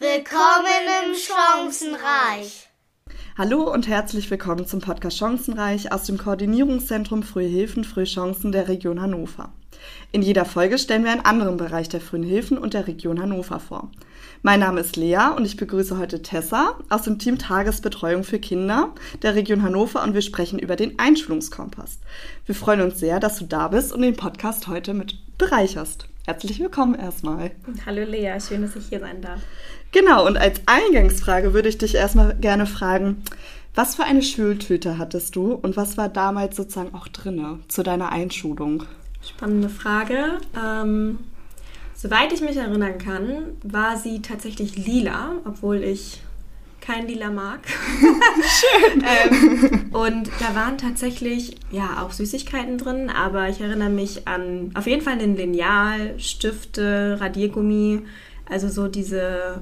Willkommen 0.00 0.86
im 1.02 1.14
Chancenreich. 1.16 2.68
Hallo 3.36 3.68
und 3.72 3.88
herzlich 3.88 4.30
willkommen 4.30 4.64
zum 4.64 4.80
Podcast 4.80 5.18
Chancenreich 5.18 5.90
aus 5.90 6.04
dem 6.04 6.18
Koordinierungszentrum 6.18 7.24
Frühe 7.24 7.48
Hilfen, 7.48 7.82
Frühe 7.82 8.04
Chancen 8.04 8.52
der 8.52 8.68
Region 8.68 9.02
Hannover. 9.02 9.52
In 10.12 10.22
jeder 10.22 10.44
Folge 10.44 10.78
stellen 10.78 11.02
wir 11.02 11.10
einen 11.10 11.24
anderen 11.24 11.56
Bereich 11.56 11.88
der 11.88 12.00
frühen 12.00 12.22
Hilfen 12.22 12.58
und 12.58 12.74
der 12.74 12.86
Region 12.86 13.20
Hannover 13.20 13.58
vor. 13.58 13.90
Mein 14.42 14.60
Name 14.60 14.78
ist 14.78 14.94
Lea 14.94 15.32
und 15.36 15.44
ich 15.44 15.56
begrüße 15.56 15.98
heute 15.98 16.22
Tessa 16.22 16.78
aus 16.90 17.02
dem 17.02 17.18
Team 17.18 17.36
Tagesbetreuung 17.36 18.22
für 18.22 18.38
Kinder 18.38 18.94
der 19.22 19.34
Region 19.34 19.64
Hannover 19.64 20.04
und 20.04 20.14
wir 20.14 20.22
sprechen 20.22 20.60
über 20.60 20.76
den 20.76 20.96
Einschulungskompass. 21.00 21.98
Wir 22.46 22.54
freuen 22.54 22.82
uns 22.82 23.00
sehr, 23.00 23.18
dass 23.18 23.40
du 23.40 23.46
da 23.46 23.66
bist 23.66 23.92
und 23.92 24.02
den 24.02 24.14
Podcast 24.14 24.68
heute 24.68 24.94
mit 24.94 25.16
bereicherst. 25.38 26.06
Herzlich 26.28 26.60
willkommen 26.60 26.94
erstmal. 26.94 27.52
Hallo 27.86 28.04
Lea, 28.04 28.38
schön, 28.38 28.60
dass 28.60 28.76
ich 28.76 28.88
hier 28.88 29.00
sein 29.00 29.22
darf. 29.22 29.40
Genau, 29.92 30.26
und 30.26 30.36
als 30.36 30.60
Eingangsfrage 30.66 31.54
würde 31.54 31.70
ich 31.70 31.78
dich 31.78 31.94
erstmal 31.94 32.36
gerne 32.36 32.66
fragen, 32.66 33.22
was 33.74 33.94
für 33.94 34.04
eine 34.04 34.20
Schultüte 34.20 34.98
hattest 34.98 35.36
du 35.36 35.52
und 35.52 35.78
was 35.78 35.96
war 35.96 36.10
damals 36.10 36.54
sozusagen 36.54 36.94
auch 36.94 37.08
drinne 37.08 37.60
zu 37.68 37.82
deiner 37.82 38.12
Einschulung? 38.12 38.84
Spannende 39.22 39.70
Frage. 39.70 40.36
Ähm, 40.54 41.18
soweit 41.94 42.30
ich 42.34 42.42
mich 42.42 42.58
erinnern 42.58 42.98
kann, 42.98 43.56
war 43.62 43.96
sie 43.96 44.20
tatsächlich 44.20 44.76
lila, 44.76 45.32
obwohl 45.46 45.82
ich 45.82 46.20
kein 46.88 47.06
Lila 47.06 47.30
mag. 47.30 47.60
Schön. 47.68 49.04
ähm, 49.04 49.90
und 49.92 50.30
da 50.40 50.54
waren 50.54 50.78
tatsächlich 50.78 51.56
ja 51.70 52.02
auch 52.02 52.12
Süßigkeiten 52.12 52.78
drin, 52.78 53.10
aber 53.10 53.48
ich 53.50 53.60
erinnere 53.60 53.90
mich 53.90 54.26
an 54.26 54.70
auf 54.74 54.86
jeden 54.86 55.02
Fall 55.02 55.18
den 55.18 55.36
Lineal, 55.36 56.18
Stifte, 56.18 57.18
Radiergummi, 57.20 58.06
also 58.48 58.68
so 58.68 58.88
diese 58.88 59.60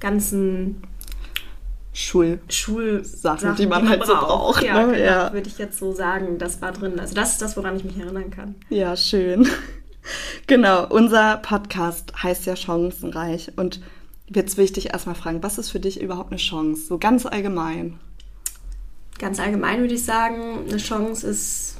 ganzen 0.00 0.82
Schul 1.92 2.40
Schulsachen, 2.48 3.54
die 3.56 3.66
man 3.66 3.82
die 3.82 3.90
halt 3.90 4.06
so 4.06 4.14
braucht. 4.14 4.62
Ja, 4.62 4.86
ne? 4.86 4.92
genau, 4.94 5.04
ja. 5.04 5.32
würde 5.32 5.48
ich 5.48 5.58
jetzt 5.58 5.78
so 5.78 5.92
sagen, 5.92 6.38
das 6.38 6.62
war 6.62 6.72
drin. 6.72 6.98
Also 6.98 7.14
das 7.14 7.32
ist 7.32 7.42
das, 7.42 7.54
woran 7.58 7.76
ich 7.76 7.84
mich 7.84 7.98
erinnern 7.98 8.30
kann. 8.30 8.54
Ja, 8.70 8.96
schön. 8.96 9.46
Genau, 10.48 10.88
unser 10.88 11.36
Podcast 11.36 12.12
heißt 12.20 12.46
ja 12.46 12.56
Chancenreich 12.56 13.52
und 13.54 13.80
jetzt 14.34 14.56
will 14.56 14.64
ich 14.64 14.72
dich 14.72 14.92
erstmal 14.92 15.14
fragen, 15.14 15.42
was 15.42 15.58
ist 15.58 15.70
für 15.70 15.80
dich 15.80 16.00
überhaupt 16.00 16.30
eine 16.30 16.40
Chance? 16.40 16.86
So 16.86 16.98
ganz 16.98 17.26
allgemein. 17.26 17.98
Ganz 19.18 19.38
allgemein 19.38 19.80
würde 19.80 19.94
ich 19.94 20.04
sagen, 20.04 20.66
eine 20.68 20.78
Chance 20.78 21.26
ist 21.26 21.76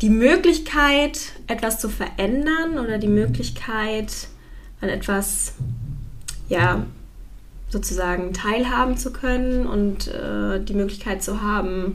die 0.00 0.10
Möglichkeit, 0.10 1.32
etwas 1.46 1.80
zu 1.80 1.88
verändern 1.88 2.78
oder 2.78 2.98
die 2.98 3.08
Möglichkeit, 3.08 4.28
an 4.80 4.88
etwas, 4.88 5.54
ja, 6.48 6.84
sozusagen 7.68 8.32
teilhaben 8.32 8.96
zu 8.96 9.12
können 9.12 9.66
und 9.66 10.08
äh, 10.08 10.62
die 10.62 10.74
Möglichkeit 10.74 11.22
zu 11.22 11.40
haben, 11.40 11.92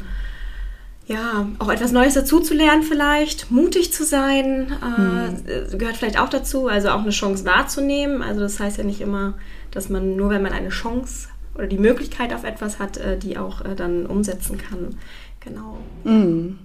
ja, 1.07 1.47
auch 1.59 1.69
etwas 1.69 1.93
Neues 1.93 2.15
dazuzulernen 2.15 2.83
vielleicht, 2.83 3.49
mutig 3.49 3.93
zu 3.93 4.03
sein, 4.03 4.73
äh, 4.81 5.71
hm. 5.71 5.77
gehört 5.79 5.95
vielleicht 5.95 6.19
auch 6.19 6.29
dazu, 6.29 6.67
also 6.67 6.89
auch 6.89 7.01
eine 7.01 7.11
Chance 7.11 7.45
wahrzunehmen. 7.45 8.21
Also 8.21 8.41
das 8.41 8.59
heißt 8.59 8.77
ja 8.77 8.83
nicht 8.83 8.99
immer, 8.99 9.35
dass 9.71 9.87
man 9.87 10.17
nur, 10.17 10.29
wenn 10.29 10.41
man 10.41 10.51
eine 10.51 10.69
Chance 10.69 11.29
oder 11.55 11.67
die 11.67 11.77
Möglichkeit 11.77 12.33
auf 12.33 12.43
etwas 12.43 12.79
hat, 12.79 12.97
äh, 12.97 13.17
die 13.17 13.37
auch 13.37 13.61
äh, 13.61 13.73
dann 13.75 14.05
umsetzen 14.05 14.57
kann. 14.57 14.97
Genau. 15.39 15.77
Mhm. 16.03 16.59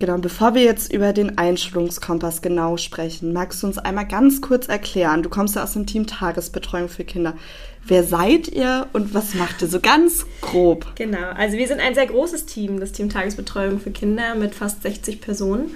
Genau, 0.00 0.18
bevor 0.18 0.54
wir 0.54 0.62
jetzt 0.62 0.92
über 0.92 1.12
den 1.12 1.38
Einschulungskompass 1.38 2.42
genau 2.42 2.76
sprechen, 2.76 3.32
magst 3.32 3.62
du 3.62 3.68
uns 3.68 3.78
einmal 3.78 4.08
ganz 4.08 4.40
kurz 4.40 4.66
erklären, 4.66 5.22
du 5.22 5.28
kommst 5.28 5.54
ja 5.54 5.62
aus 5.62 5.74
dem 5.74 5.86
Team 5.86 6.06
Tagesbetreuung 6.06 6.88
für 6.88 7.04
Kinder. 7.04 7.34
Wer 7.86 8.02
seid 8.02 8.48
ihr 8.48 8.88
und 8.92 9.14
was 9.14 9.34
macht 9.34 9.62
ihr 9.62 9.68
so 9.68 9.78
ganz 9.78 10.26
grob? 10.40 10.86
Genau, 10.96 11.30
also 11.36 11.56
wir 11.56 11.68
sind 11.68 11.80
ein 11.80 11.94
sehr 11.94 12.06
großes 12.06 12.46
Team, 12.46 12.80
das 12.80 12.92
Team 12.92 13.08
Tagesbetreuung 13.08 13.78
für 13.78 13.92
Kinder 13.92 14.34
mit 14.34 14.54
fast 14.54 14.82
60 14.82 15.20
Personen. 15.20 15.70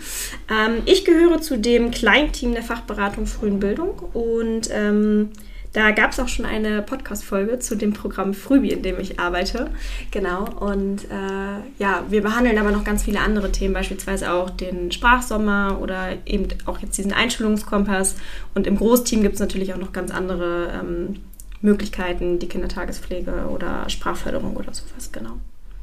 Ähm, 0.50 0.82
ich 0.86 1.04
gehöre 1.04 1.40
zu 1.40 1.56
dem 1.56 1.92
Kleinteam 1.92 2.54
der 2.54 2.62
Fachberatung 2.64 3.26
Frühen 3.26 3.60
Bildung 3.60 3.98
und 4.14 4.68
ähm, 4.72 5.30
da 5.72 5.90
gab 5.90 6.12
es 6.12 6.20
auch 6.20 6.28
schon 6.28 6.46
eine 6.46 6.82
Podcast-Folge 6.82 7.58
zu 7.58 7.76
dem 7.76 7.92
Programm 7.92 8.34
Frühbi, 8.34 8.70
in 8.70 8.82
dem 8.82 8.98
ich 8.98 9.20
arbeite. 9.20 9.70
Genau. 10.10 10.44
Und 10.60 11.04
äh, 11.04 11.60
ja, 11.78 12.04
wir 12.08 12.22
behandeln 12.22 12.58
aber 12.58 12.70
noch 12.70 12.84
ganz 12.84 13.04
viele 13.04 13.20
andere 13.20 13.52
Themen, 13.52 13.74
beispielsweise 13.74 14.32
auch 14.32 14.50
den 14.50 14.90
Sprachsommer 14.92 15.78
oder 15.80 16.16
eben 16.26 16.48
auch 16.66 16.78
jetzt 16.78 16.96
diesen 16.98 17.12
Einschulungskompass. 17.12 18.16
Und 18.54 18.66
im 18.66 18.76
Großteam 18.76 19.22
gibt 19.22 19.34
es 19.34 19.40
natürlich 19.40 19.74
auch 19.74 19.78
noch 19.78 19.92
ganz 19.92 20.10
andere 20.10 20.72
ähm, 20.80 21.20
Möglichkeiten, 21.60 22.38
die 22.38 22.48
Kindertagespflege 22.48 23.48
oder 23.50 23.88
Sprachförderung 23.88 24.56
oder 24.56 24.72
sowas, 24.72 25.10
genau. 25.12 25.38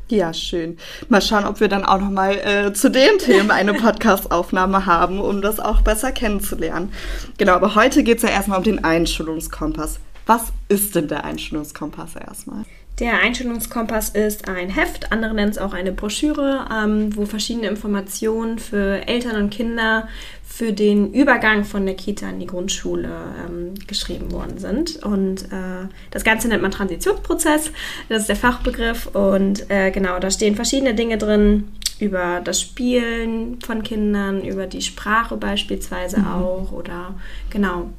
Ja, 0.07 0.33
schön. 0.33 0.77
Mal 1.09 1.21
schauen, 1.21 1.45
ob 1.45 1.59
wir 1.59 1.67
dann 1.67 1.83
auch 1.83 1.99
noch 1.99 2.11
mal 2.11 2.33
äh, 2.33 2.73
zu 2.73 2.91
den 2.91 3.17
Themen 3.17 3.49
eine 3.49 3.73
Podcast-Aufnahme 3.81 4.85
haben, 4.85 5.19
um 5.19 5.41
das 5.41 5.59
auch 5.59 5.81
besser 5.81 6.11
kennenzulernen. 6.11 6.91
Genau, 7.39 7.53
aber 7.53 7.73
heute 7.73 8.03
geht 8.03 8.17
es 8.17 8.23
ja 8.23 8.29
erstmal 8.29 8.59
um 8.59 8.63
den 8.63 8.83
Einschulungskompass. 8.83 9.99
Was 10.27 10.53
ist 10.69 10.95
denn 10.95 11.07
der 11.07 11.23
Einschulungskompass 11.23 12.15
erstmal? 12.15 12.65
Der 12.99 13.19
Einstellungskompass 13.19 14.09
ist 14.09 14.47
ein 14.47 14.69
Heft, 14.69 15.11
andere 15.11 15.33
nennen 15.33 15.51
es 15.51 15.57
auch 15.57 15.73
eine 15.73 15.91
Broschüre, 15.91 16.65
ähm, 16.73 17.13
wo 17.15 17.25
verschiedene 17.25 17.67
Informationen 17.67 18.57
für 18.57 19.05
Eltern 19.05 19.35
und 19.35 19.49
Kinder 19.49 20.07
für 20.45 20.71
den 20.71 21.11
Übergang 21.11 21.65
von 21.65 21.85
der 21.85 21.95
Kita 21.95 22.29
in 22.29 22.39
die 22.39 22.45
Grundschule 22.45 23.09
ähm, 23.45 23.73
geschrieben 23.87 24.31
worden 24.31 24.59
sind. 24.59 25.03
Und 25.03 25.43
äh, 25.51 25.89
das 26.11 26.23
Ganze 26.23 26.47
nennt 26.47 26.61
man 26.61 26.71
Transitionsprozess, 26.71 27.71
das 28.07 28.21
ist 28.21 28.29
der 28.29 28.37
Fachbegriff. 28.37 29.07
Und 29.07 29.69
äh, 29.69 29.91
genau, 29.91 30.17
da 30.19 30.31
stehen 30.31 30.55
verschiedene 30.55 30.95
Dinge 30.95 31.17
drin 31.17 31.73
über 31.99 32.39
das 32.41 32.61
Spielen 32.61 33.59
von 33.59 33.83
Kindern, 33.83 34.41
über 34.45 34.67
die 34.67 34.81
Sprache 34.81 35.35
beispielsweise 35.35 36.19
mhm. 36.19 36.27
auch 36.27 36.71
oder 36.71 37.15
genau 37.49 37.89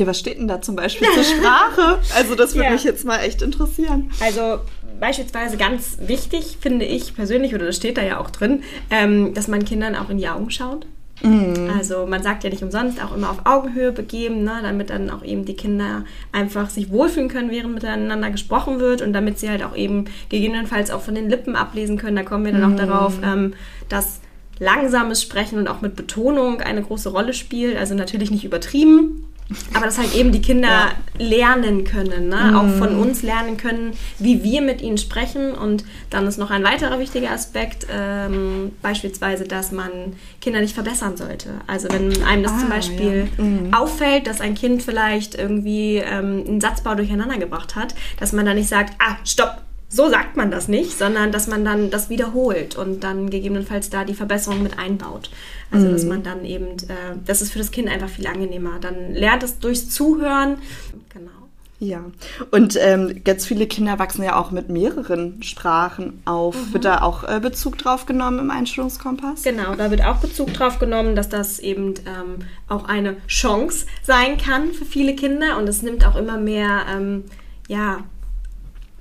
ja, 0.00 0.06
was 0.06 0.18
steht 0.18 0.38
denn 0.38 0.48
da 0.48 0.60
zum 0.60 0.76
Beispiel 0.76 1.06
zur 1.14 1.24
Sprache? 1.24 1.98
Also 2.16 2.34
das 2.34 2.54
würde 2.54 2.66
ja. 2.66 2.72
mich 2.72 2.84
jetzt 2.84 3.04
mal 3.04 3.18
echt 3.18 3.42
interessieren. 3.42 4.10
Also 4.20 4.60
beispielsweise 4.98 5.56
ganz 5.56 5.98
wichtig 6.00 6.58
finde 6.60 6.84
ich 6.84 7.14
persönlich, 7.14 7.54
oder 7.54 7.66
das 7.66 7.76
steht 7.76 7.96
da 7.96 8.02
ja 8.02 8.18
auch 8.18 8.30
drin, 8.30 8.62
ähm, 8.90 9.34
dass 9.34 9.48
man 9.48 9.64
Kindern 9.64 9.94
auch 9.94 10.10
in 10.10 10.18
die 10.18 10.28
Augen 10.28 10.50
schaut. 10.50 10.86
Mhm. 11.22 11.70
Also 11.76 12.06
man 12.06 12.22
sagt 12.22 12.44
ja 12.44 12.50
nicht 12.50 12.62
umsonst 12.62 13.02
auch 13.02 13.14
immer 13.14 13.30
auf 13.30 13.44
Augenhöhe 13.44 13.92
begeben, 13.92 14.42
ne, 14.42 14.60
damit 14.62 14.90
dann 14.90 15.10
auch 15.10 15.22
eben 15.22 15.44
die 15.44 15.54
Kinder 15.54 16.04
einfach 16.32 16.70
sich 16.70 16.90
wohlfühlen 16.90 17.28
können, 17.28 17.50
während 17.50 17.74
miteinander 17.74 18.30
gesprochen 18.30 18.80
wird 18.80 19.02
und 19.02 19.12
damit 19.12 19.38
sie 19.38 19.50
halt 19.50 19.62
auch 19.62 19.76
eben 19.76 20.06
gegebenenfalls 20.28 20.90
auch 20.90 21.02
von 21.02 21.14
den 21.14 21.28
Lippen 21.28 21.56
ablesen 21.56 21.98
können. 21.98 22.16
Da 22.16 22.22
kommen 22.22 22.44
wir 22.44 22.52
dann 22.52 22.72
mhm. 22.72 22.72
auch 22.72 22.86
darauf, 22.86 23.14
ähm, 23.22 23.54
dass 23.88 24.20
langsames 24.58 25.22
Sprechen 25.22 25.58
und 25.58 25.68
auch 25.68 25.80
mit 25.80 25.96
Betonung 25.96 26.60
eine 26.60 26.82
große 26.82 27.10
Rolle 27.10 27.34
spielt. 27.34 27.76
Also 27.76 27.94
natürlich 27.94 28.30
nicht 28.30 28.44
übertrieben, 28.44 29.26
aber 29.74 29.86
dass 29.86 29.98
halt 29.98 30.14
eben 30.14 30.32
die 30.32 30.42
Kinder 30.42 30.68
ja. 30.68 30.92
lernen 31.18 31.84
können, 31.84 32.28
ne? 32.28 32.50
Mhm. 32.50 32.56
auch 32.56 32.68
von 32.78 32.96
uns 32.96 33.22
lernen 33.22 33.56
können, 33.56 33.92
wie 34.18 34.42
wir 34.42 34.62
mit 34.62 34.80
ihnen 34.80 34.98
sprechen. 34.98 35.52
Und 35.52 35.84
dann 36.08 36.26
ist 36.26 36.38
noch 36.38 36.50
ein 36.50 36.62
weiterer 36.62 36.98
wichtiger 36.98 37.30
Aspekt, 37.30 37.86
ähm, 37.90 38.72
beispielsweise, 38.82 39.44
dass 39.44 39.72
man 39.72 39.90
Kinder 40.40 40.60
nicht 40.60 40.74
verbessern 40.74 41.16
sollte. 41.16 41.48
Also 41.66 41.88
wenn 41.90 42.22
einem 42.22 42.42
das 42.42 42.52
ah, 42.52 42.58
zum 42.58 42.68
Beispiel 42.68 43.28
ja. 43.36 43.44
mhm. 43.44 43.74
auffällt, 43.74 44.26
dass 44.26 44.40
ein 44.40 44.54
Kind 44.54 44.82
vielleicht 44.82 45.34
irgendwie 45.34 45.96
ähm, 45.96 46.44
einen 46.46 46.60
Satzbau 46.60 46.94
durcheinander 46.94 47.38
gebracht 47.38 47.74
hat, 47.76 47.94
dass 48.18 48.32
man 48.32 48.46
dann 48.46 48.56
nicht 48.56 48.68
sagt, 48.68 48.94
ah, 48.98 49.16
stopp, 49.24 49.62
so 49.92 50.08
sagt 50.08 50.36
man 50.36 50.52
das 50.52 50.68
nicht, 50.68 50.96
sondern 50.96 51.32
dass 51.32 51.48
man 51.48 51.64
dann 51.64 51.90
das 51.90 52.08
wiederholt 52.08 52.76
und 52.76 53.02
dann 53.02 53.28
gegebenenfalls 53.28 53.90
da 53.90 54.04
die 54.04 54.14
Verbesserung 54.14 54.62
mit 54.62 54.78
einbaut. 54.78 55.30
Also 55.72 55.90
dass 55.90 56.04
mhm. 56.04 56.08
man 56.08 56.22
dann 56.22 56.44
eben, 56.44 56.66
äh, 56.66 57.16
das 57.26 57.42
ist 57.42 57.52
für 57.52 57.58
das 57.58 57.72
Kind 57.72 57.88
einfach 57.88 58.08
viel 58.08 58.28
angenehmer. 58.28 58.78
Dann 58.80 59.12
lernt 59.12 59.42
es 59.42 59.58
durchs 59.58 59.90
Zuhören. 59.90 60.58
Genau. 61.12 61.30
Ja, 61.80 62.04
und 62.50 62.78
ähm, 62.78 63.22
ganz 63.24 63.46
viele 63.46 63.66
Kinder 63.66 63.98
wachsen 63.98 64.22
ja 64.22 64.38
auch 64.38 64.50
mit 64.50 64.68
mehreren 64.68 65.42
Sprachen 65.42 66.22
auf. 66.26 66.54
Mhm. 66.54 66.72
Wird 66.74 66.84
da 66.84 67.00
auch 67.00 67.24
äh, 67.24 67.40
Bezug 67.40 67.78
drauf 67.78 68.04
genommen 68.04 68.38
im 68.38 68.50
Einstellungskompass? 68.50 69.42
Genau, 69.42 69.74
da 69.74 69.90
wird 69.90 70.04
auch 70.04 70.18
Bezug 70.18 70.52
drauf 70.52 70.78
genommen, 70.78 71.16
dass 71.16 71.30
das 71.30 71.58
eben 71.58 71.94
ähm, 72.06 72.44
auch 72.68 72.84
eine 72.84 73.16
Chance 73.26 73.86
sein 74.02 74.36
kann 74.36 74.72
für 74.72 74.84
viele 74.84 75.16
Kinder 75.16 75.56
und 75.58 75.68
es 75.68 75.82
nimmt 75.82 76.06
auch 76.06 76.16
immer 76.16 76.36
mehr, 76.36 76.82
ähm, 76.94 77.24
ja, 77.66 78.04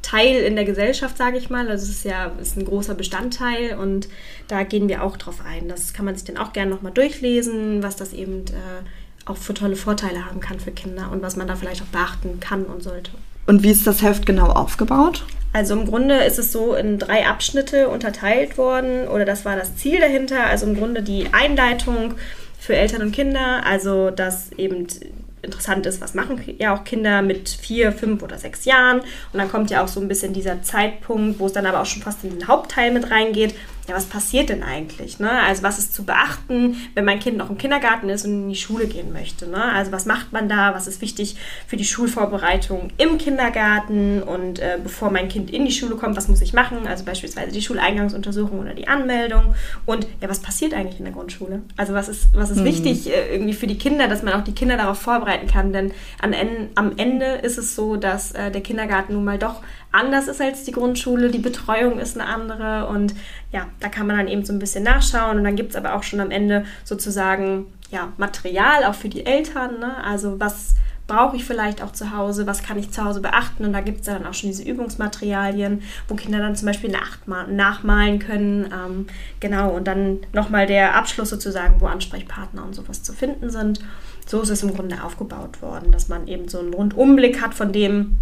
Teil 0.10 0.38
in 0.38 0.56
der 0.56 0.66
Gesellschaft, 0.66 1.18
sage 1.18 1.38
ich 1.38 1.50
mal. 1.50 1.70
Also 1.70 1.84
es 1.84 1.90
ist 1.90 2.06
ja 2.06 2.32
ist 2.42 2.58
ein 2.58 2.66
großer 2.66 2.96
Bestandteil 2.96 3.78
und 3.78 4.08
da 4.48 4.64
gehen 4.64 4.88
wir 4.90 5.04
auch 5.04 5.18
drauf 5.18 5.42
ein. 5.46 5.68
Das 5.68 5.94
kann 5.94 6.06
man 6.06 6.16
sich 6.16 6.26
dann 6.26 6.38
auch 6.38 6.54
gerne 6.54 6.72
nochmal 6.72 6.92
durchlesen, 6.92 7.84
was 7.84 7.96
das 7.96 8.14
eben 8.14 8.46
äh, 8.48 9.30
auch 9.30 9.38
für 9.38 9.54
tolle 9.54 9.76
Vorteile 9.76 10.26
haben 10.26 10.40
kann 10.40 10.60
für 10.60 10.72
Kinder 10.72 11.12
und 11.12 11.22
was 11.22 11.36
man 11.36 11.48
da 11.48 11.56
vielleicht 11.56 11.84
auch 11.84 11.88
beachten 11.88 12.40
kann 12.40 12.66
und 12.66 12.82
sollte. 12.82 13.12
Und 13.46 13.62
wie 13.62 13.70
ist 13.70 13.86
das 13.86 14.02
Heft 14.02 14.26
genau 14.26 14.48
aufgebaut? 14.48 15.26
Also 15.54 15.74
im 15.74 15.86
Grunde 15.86 16.16
ist 16.24 16.40
es 16.40 16.52
so 16.52 16.74
in 16.74 17.00
drei 17.00 17.28
Abschnitte 17.28 17.90
unterteilt 17.90 18.58
worden 18.58 19.08
oder 19.08 19.26
das 19.26 19.46
war 19.46 19.56
das 19.56 19.76
Ziel 19.76 20.00
dahinter. 20.00 20.46
Also 20.46 20.66
im 20.66 20.76
Grunde 20.76 21.04
die 21.04 21.28
Einleitung 21.34 22.16
für 22.60 22.76
Eltern 22.76 23.04
und 23.04 23.12
Kinder, 23.12 23.66
also 23.66 24.10
dass 24.10 24.52
eben 24.54 24.88
interessant 25.42 25.86
ist, 25.86 26.02
was 26.02 26.14
machen 26.14 26.42
ja 26.58 26.76
auch 26.76 26.84
Kinder 26.84 27.22
mit 27.22 27.50
vier, 27.50 27.92
fünf 27.92 28.24
oder 28.24 28.38
sechs 28.38 28.66
Jahren. 28.66 29.00
Und 29.00 29.40
dann 29.40 29.50
kommt 29.50 29.70
ja 29.70 29.84
auch 29.84 29.88
so 29.88 30.00
ein 30.00 30.08
bisschen 30.08 30.34
dieser 30.34 30.62
Zeitpunkt, 30.64 31.40
wo 31.40 31.46
es 31.46 31.54
dann 31.54 31.66
aber 31.66 31.82
auch 31.82 31.86
schon 31.86 32.02
fast 32.02 32.24
in 32.24 32.32
den 32.32 32.48
Hauptteil 32.48 32.92
mit 32.92 33.12
reingeht. 33.12 33.56
Ja, 33.90 33.96
was 33.96 34.06
passiert 34.06 34.50
denn 34.50 34.62
eigentlich? 34.62 35.18
Ne? 35.18 35.32
Also 35.32 35.64
was 35.64 35.80
ist 35.80 35.96
zu 35.96 36.04
beachten, 36.04 36.78
wenn 36.94 37.06
mein 37.06 37.20
Kind 37.20 37.38
noch 37.38 37.50
im 37.50 37.58
Kindergarten 37.58 38.08
ist 38.10 38.24
und 38.24 38.44
in 38.44 38.50
die 38.50 38.56
Schule 38.56 38.86
gehen 38.86 39.12
möchte? 39.12 39.50
Ne? 39.50 39.64
Also 39.64 39.92
was 39.92 40.06
macht 40.06 40.32
man 40.32 40.48
da? 40.48 40.76
Was 40.76 40.86
ist 40.86 41.02
wichtig 41.02 41.38
für 41.66 41.76
die 41.76 41.86
Schulvorbereitung 41.86 42.92
im 43.00 43.18
Kindergarten? 43.18 44.22
Und 44.22 44.60
äh, 44.60 44.78
bevor 44.84 45.10
mein 45.10 45.28
Kind 45.28 45.50
in 45.50 45.66
die 45.66 45.72
Schule 45.72 45.96
kommt, 45.96 46.16
was 46.16 46.28
muss 46.28 46.40
ich 46.42 46.54
machen? 46.54 46.86
Also 46.86 47.04
beispielsweise 47.04 47.52
die 47.52 47.64
Schuleingangsuntersuchung 47.64 48.60
oder 48.60 48.76
die 48.76 48.88
Anmeldung. 48.88 49.56
Und 49.88 50.06
ja, 50.22 50.30
was 50.30 50.40
passiert 50.40 50.76
eigentlich 50.76 51.00
in 51.00 51.06
der 51.06 51.14
Grundschule? 51.16 51.64
Also 51.76 51.96
was 51.96 52.10
ist, 52.10 52.30
was 52.36 52.52
ist 52.52 52.60
mhm. 52.60 52.66
wichtig 52.66 53.10
äh, 53.10 53.34
irgendwie 53.34 53.54
für 53.54 53.66
die 53.66 53.80
Kinder, 53.80 54.08
dass 54.08 54.22
man 54.22 54.36
auch 54.36 54.44
die 54.44 54.54
Kinder 54.54 54.78
darauf 54.78 55.00
vorbereiten 55.00 55.48
kann? 55.48 55.74
Denn 55.74 55.94
an, 56.22 56.36
am 56.76 56.92
Ende 56.98 57.26
ist 57.26 57.58
es 57.58 57.76
so, 57.76 57.96
dass 57.96 58.34
äh, 58.34 58.52
der 58.52 58.62
Kindergarten 58.62 59.14
nun 59.14 59.26
mal 59.26 59.40
doch 59.40 59.64
anders 59.92 60.28
ist 60.28 60.42
als 60.42 60.64
die 60.64 60.72
Grundschule. 60.72 61.30
Die 61.30 61.40
Betreuung 61.40 61.98
ist 61.98 62.20
eine 62.20 62.30
andere 62.30 62.88
und 62.88 63.16
ja, 63.52 63.68
da 63.80 63.90
kann 63.90 64.08
man 64.08 64.18
dann 64.18 64.28
eben 64.28 64.46
so 64.46 64.54
ein 64.54 64.60
bisschen 64.60 64.84
nachschauen 64.84 65.38
und 65.38 65.44
dann 65.44 65.56
gibt 65.56 65.72
es 65.72 65.76
aber 65.76 65.94
auch 65.94 66.04
schon 66.04 66.20
am 66.20 66.32
Ende 66.32 66.66
sozusagen 66.84 67.68
ja, 67.92 68.14
Material 68.18 68.84
auch 68.86 68.96
für 68.96 69.10
die 69.10 69.26
Eltern. 69.26 69.80
Ne? 69.80 70.04
Also 70.04 70.40
was 70.40 70.76
brauche 71.10 71.36
ich 71.36 71.44
vielleicht 71.44 71.82
auch 71.82 71.92
zu 71.92 72.16
Hause, 72.16 72.46
was 72.46 72.62
kann 72.64 72.78
ich 72.78 72.92
zu 72.92 73.04
Hause 73.04 73.20
beachten 73.20 73.66
und 73.66 73.74
da 73.74 73.82
gibt 73.82 74.02
es 74.02 74.06
dann 74.06 74.26
auch 74.26 74.34
schon 74.34 74.50
diese 74.50 74.64
Übungsmaterialien, 74.64 75.82
wo 76.08 76.16
Kinder 76.16 76.38
dann 76.38 76.56
zum 76.56 76.68
Beispiel 76.68 76.96
nachmalen 77.50 78.20
können. 78.20 78.66
Ähm, 78.66 79.08
genau, 79.40 79.72
und 79.72 79.86
dann 79.86 80.20
nochmal 80.34 80.68
der 80.68 80.96
Abschluss 80.96 81.32
sozusagen, 81.32 81.82
wo 81.82 81.88
Ansprechpartner 81.88 82.64
und 82.64 82.76
sowas 82.76 83.02
zu 83.02 83.12
finden 83.12 83.50
sind. 83.50 83.80
So 84.28 84.42
ist 84.42 84.50
es 84.50 84.62
im 84.62 84.76
Grunde 84.76 85.04
aufgebaut 85.04 85.64
worden, 85.64 85.92
dass 85.92 86.08
man 86.08 86.28
eben 86.28 86.48
so 86.48 86.60
einen 86.60 86.74
Rundumblick 86.76 87.42
hat 87.42 87.56
von 87.56 87.74
dem, 87.74 88.18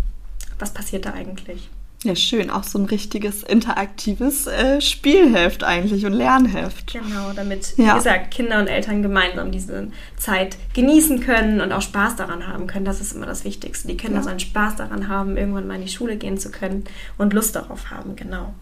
was 0.57 0.73
passiert 0.73 1.05
da 1.05 1.13
eigentlich. 1.13 1.69
Ja, 2.07 2.15
schön. 2.15 2.49
Auch 2.49 2.63
so 2.63 2.79
ein 2.79 2.85
richtiges 2.85 3.43
interaktives 3.43 4.47
äh, 4.47 4.79
Spielheft 4.79 5.65
eigentlich 5.65 6.05
und 6.05 6.13
Lernheft. 6.13 6.93
Genau, 6.93 7.33
damit, 7.35 7.73
ja. 7.75 7.91
wie 7.91 7.97
gesagt, 7.97 8.31
Kinder 8.31 8.61
und 8.61 8.67
Eltern 8.67 9.01
gemeinsam 9.01 9.51
diese 9.51 9.91
Zeit 10.15 10.55
genießen 10.73 11.19
können 11.19 11.59
und 11.59 11.73
auch 11.73 11.81
Spaß 11.81 12.15
daran 12.15 12.47
haben 12.47 12.65
können. 12.65 12.85
Das 12.85 13.01
ist 13.01 13.11
immer 13.11 13.25
das 13.25 13.43
Wichtigste. 13.43 13.89
Die 13.89 13.97
Kinder 13.97 14.19
ja. 14.19 14.23
sollen 14.23 14.39
Spaß 14.39 14.77
daran 14.77 15.09
haben, 15.09 15.35
irgendwann 15.35 15.67
mal 15.67 15.75
in 15.75 15.81
die 15.81 15.91
Schule 15.91 16.15
gehen 16.15 16.37
zu 16.37 16.49
können 16.49 16.85
und 17.17 17.33
Lust 17.33 17.57
darauf 17.57 17.91
haben, 17.91 18.15
genau. 18.15 18.53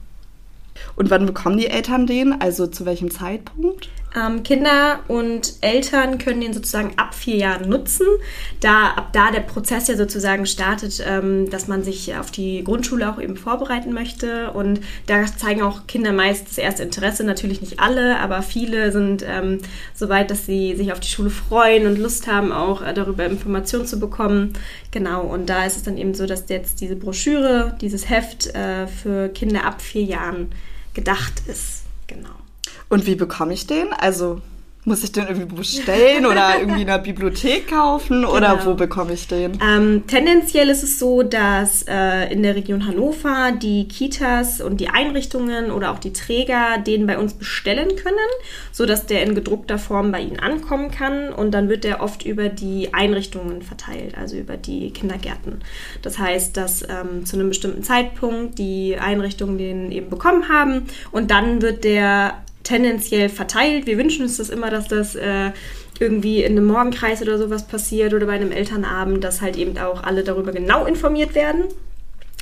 Und 0.96 1.12
wann 1.12 1.28
bekommen 1.28 1.60
die 1.60 1.68
Eltern 1.68 2.08
den? 2.08 2.42
Also 2.42 2.66
zu 2.66 2.88
welchem 2.88 3.12
Zeitpunkt? 3.12 3.90
Ähm, 4.16 4.44
Kinder 4.44 5.00
und 5.08 5.56
Eltern 5.62 6.18
können 6.18 6.42
den 6.42 6.54
sozusagen 6.54 6.94
ab 6.98 7.14
vier 7.14 7.36
Jahren 7.36 7.68
nutzen, 7.68 8.08
da 8.62 8.92
ab 8.92 9.10
da 9.12 9.32
der 9.32 9.42
Prozess 9.42 9.88
ja 9.88 9.98
sozusagen 9.98 10.46
startet, 10.46 11.04
ähm, 11.06 11.50
dass 11.50 11.68
man 11.68 11.84
sich 11.84 12.16
auf 12.16 12.32
die 12.32 12.64
Grundschule 12.64 13.12
auch 13.12 13.20
eben 13.20 13.36
vorbereiten 13.36 13.92
möchte. 13.92 14.52
Und 14.52 14.80
da 15.08 15.26
zeigen 15.26 15.62
auch 15.62 15.88
Kinder 15.88 16.14
meist 16.14 16.48
das 16.48 16.58
erste 16.58 16.84
Interesse. 16.84 17.24
Natürlich 17.24 17.62
nicht 17.62 17.80
alle, 17.80 18.20
aber 18.20 18.42
viele 18.42 18.92
sind 18.92 19.26
ähm, 19.28 19.60
so 19.94 20.08
weit, 20.08 20.32
dass 20.32 20.46
sie 20.46 20.76
sich 20.76 20.94
auf 20.94 21.00
die 21.00 21.10
Schule 21.10 21.30
freuen 21.30 21.86
und 21.86 21.98
Lust 21.98 22.28
haben, 22.28 22.52
auch 22.52 22.82
äh, 22.82 22.94
darüber 22.94 23.26
Informationen 23.26 23.86
zu 23.86 24.00
bekommen. 24.00 24.54
Genau, 24.92 25.24
und 25.24 25.50
da 25.50 25.66
ist 25.66 25.76
es 25.76 25.84
dann 25.84 25.98
eben 25.98 26.14
so, 26.14 26.26
dass 26.26 26.48
jetzt 26.48 26.80
diese 26.80 26.96
Broschüre, 26.96 27.76
dieses 27.82 28.10
Heft 28.10 28.56
äh, 28.56 28.88
für 28.88 29.30
Kinder 29.30 29.66
ab 29.66 29.82
vier 29.82 30.04
Jahren 30.04 30.52
gedacht 30.94 31.42
ist. 31.48 31.84
Genau. 32.08 32.45
Und 32.90 33.06
wie 33.06 33.16
bekomme 33.16 33.54
ich 33.54 33.68
den? 33.68 33.92
Also 33.94 34.42
muss 34.86 35.04
ich 35.04 35.12
den 35.12 35.28
irgendwie 35.28 35.56
bestellen 35.56 36.26
oder 36.26 36.56
irgendwie 36.60 36.82
in 36.82 36.88
der 36.88 37.00
Bibliothek 37.00 37.70
kaufen 37.70 38.22
genau. 38.22 38.36
oder 38.36 38.66
wo 38.66 38.76
bekomme 38.76 39.14
ich 39.14 39.28
den? 39.28 39.60
Ähm, 39.62 40.04
tendenziell 40.08 40.70
ist 40.70 40.84
es 40.84 41.00
so, 41.00 41.24
dass 41.24 41.84
äh, 41.88 42.32
in 42.32 42.44
der 42.44 42.56
Region 42.56 42.86
Hannover 42.86 43.52
die 43.52 43.88
Kitas 43.88 44.62
und 44.62 44.80
die 44.80 44.90
Einrichtungen 44.90 45.72
oder 45.72 45.92
auch 45.92 46.00
die 46.00 46.14
Träger 46.14 46.78
den 46.78 47.08
bei 47.08 47.18
uns 47.18 47.34
bestellen 47.34 47.96
können, 47.96 48.16
sodass 48.72 49.08
der 49.08 49.24
in 49.24 49.34
gedruckter 49.34 49.80
Form 49.80 50.12
bei 50.12 50.22
ihnen 50.22 50.40
ankommen 50.40 50.92
kann 50.92 51.34
und 51.34 51.52
dann 51.52 51.68
wird 51.68 51.84
der 51.84 52.02
oft 52.02 52.24
über 52.24 52.50
die 52.50 52.94
Einrichtungen 52.94 53.64
verteilt, 53.64 54.16
also 54.16 54.38
über 54.38 54.56
die 54.56 54.92
Kindergärten. 54.92 55.62
Das 56.04 56.20
heißt, 56.20 56.56
dass 56.56 56.84
ähm, 56.84 57.26
zu 57.26 57.38
einem 57.38 57.50
bestimmten 57.50 57.82
Zeitpunkt 57.82 58.60
die 58.60 58.98
Einrichtungen 59.00 59.58
den 59.58 59.92
eben 59.92 60.12
bekommen 60.12 60.48
haben 60.48 60.84
und 61.12 61.32
dann 61.32 61.64
wird 61.64 61.84
der 61.84 62.36
tendenziell 62.66 63.30
verteilt. 63.30 63.86
Wir 63.88 63.98
wünschen 63.98 64.24
uns 64.24 64.38
das 64.38 64.50
immer, 64.50 64.70
dass 64.70 64.90
das 64.90 65.16
äh, 65.16 65.52
irgendwie 66.00 66.44
in 66.44 66.52
einem 66.52 66.66
Morgenkreis 66.66 67.22
oder 67.22 67.38
sowas 67.38 67.68
passiert 67.68 68.14
oder 68.14 68.26
bei 68.26 68.34
einem 68.34 68.52
Elternabend, 68.52 69.24
dass 69.24 69.42
halt 69.42 69.56
eben 69.56 69.78
auch 69.78 70.04
alle 70.04 70.24
darüber 70.24 70.52
genau 70.52 70.86
informiert 70.86 71.34
werden 71.36 71.64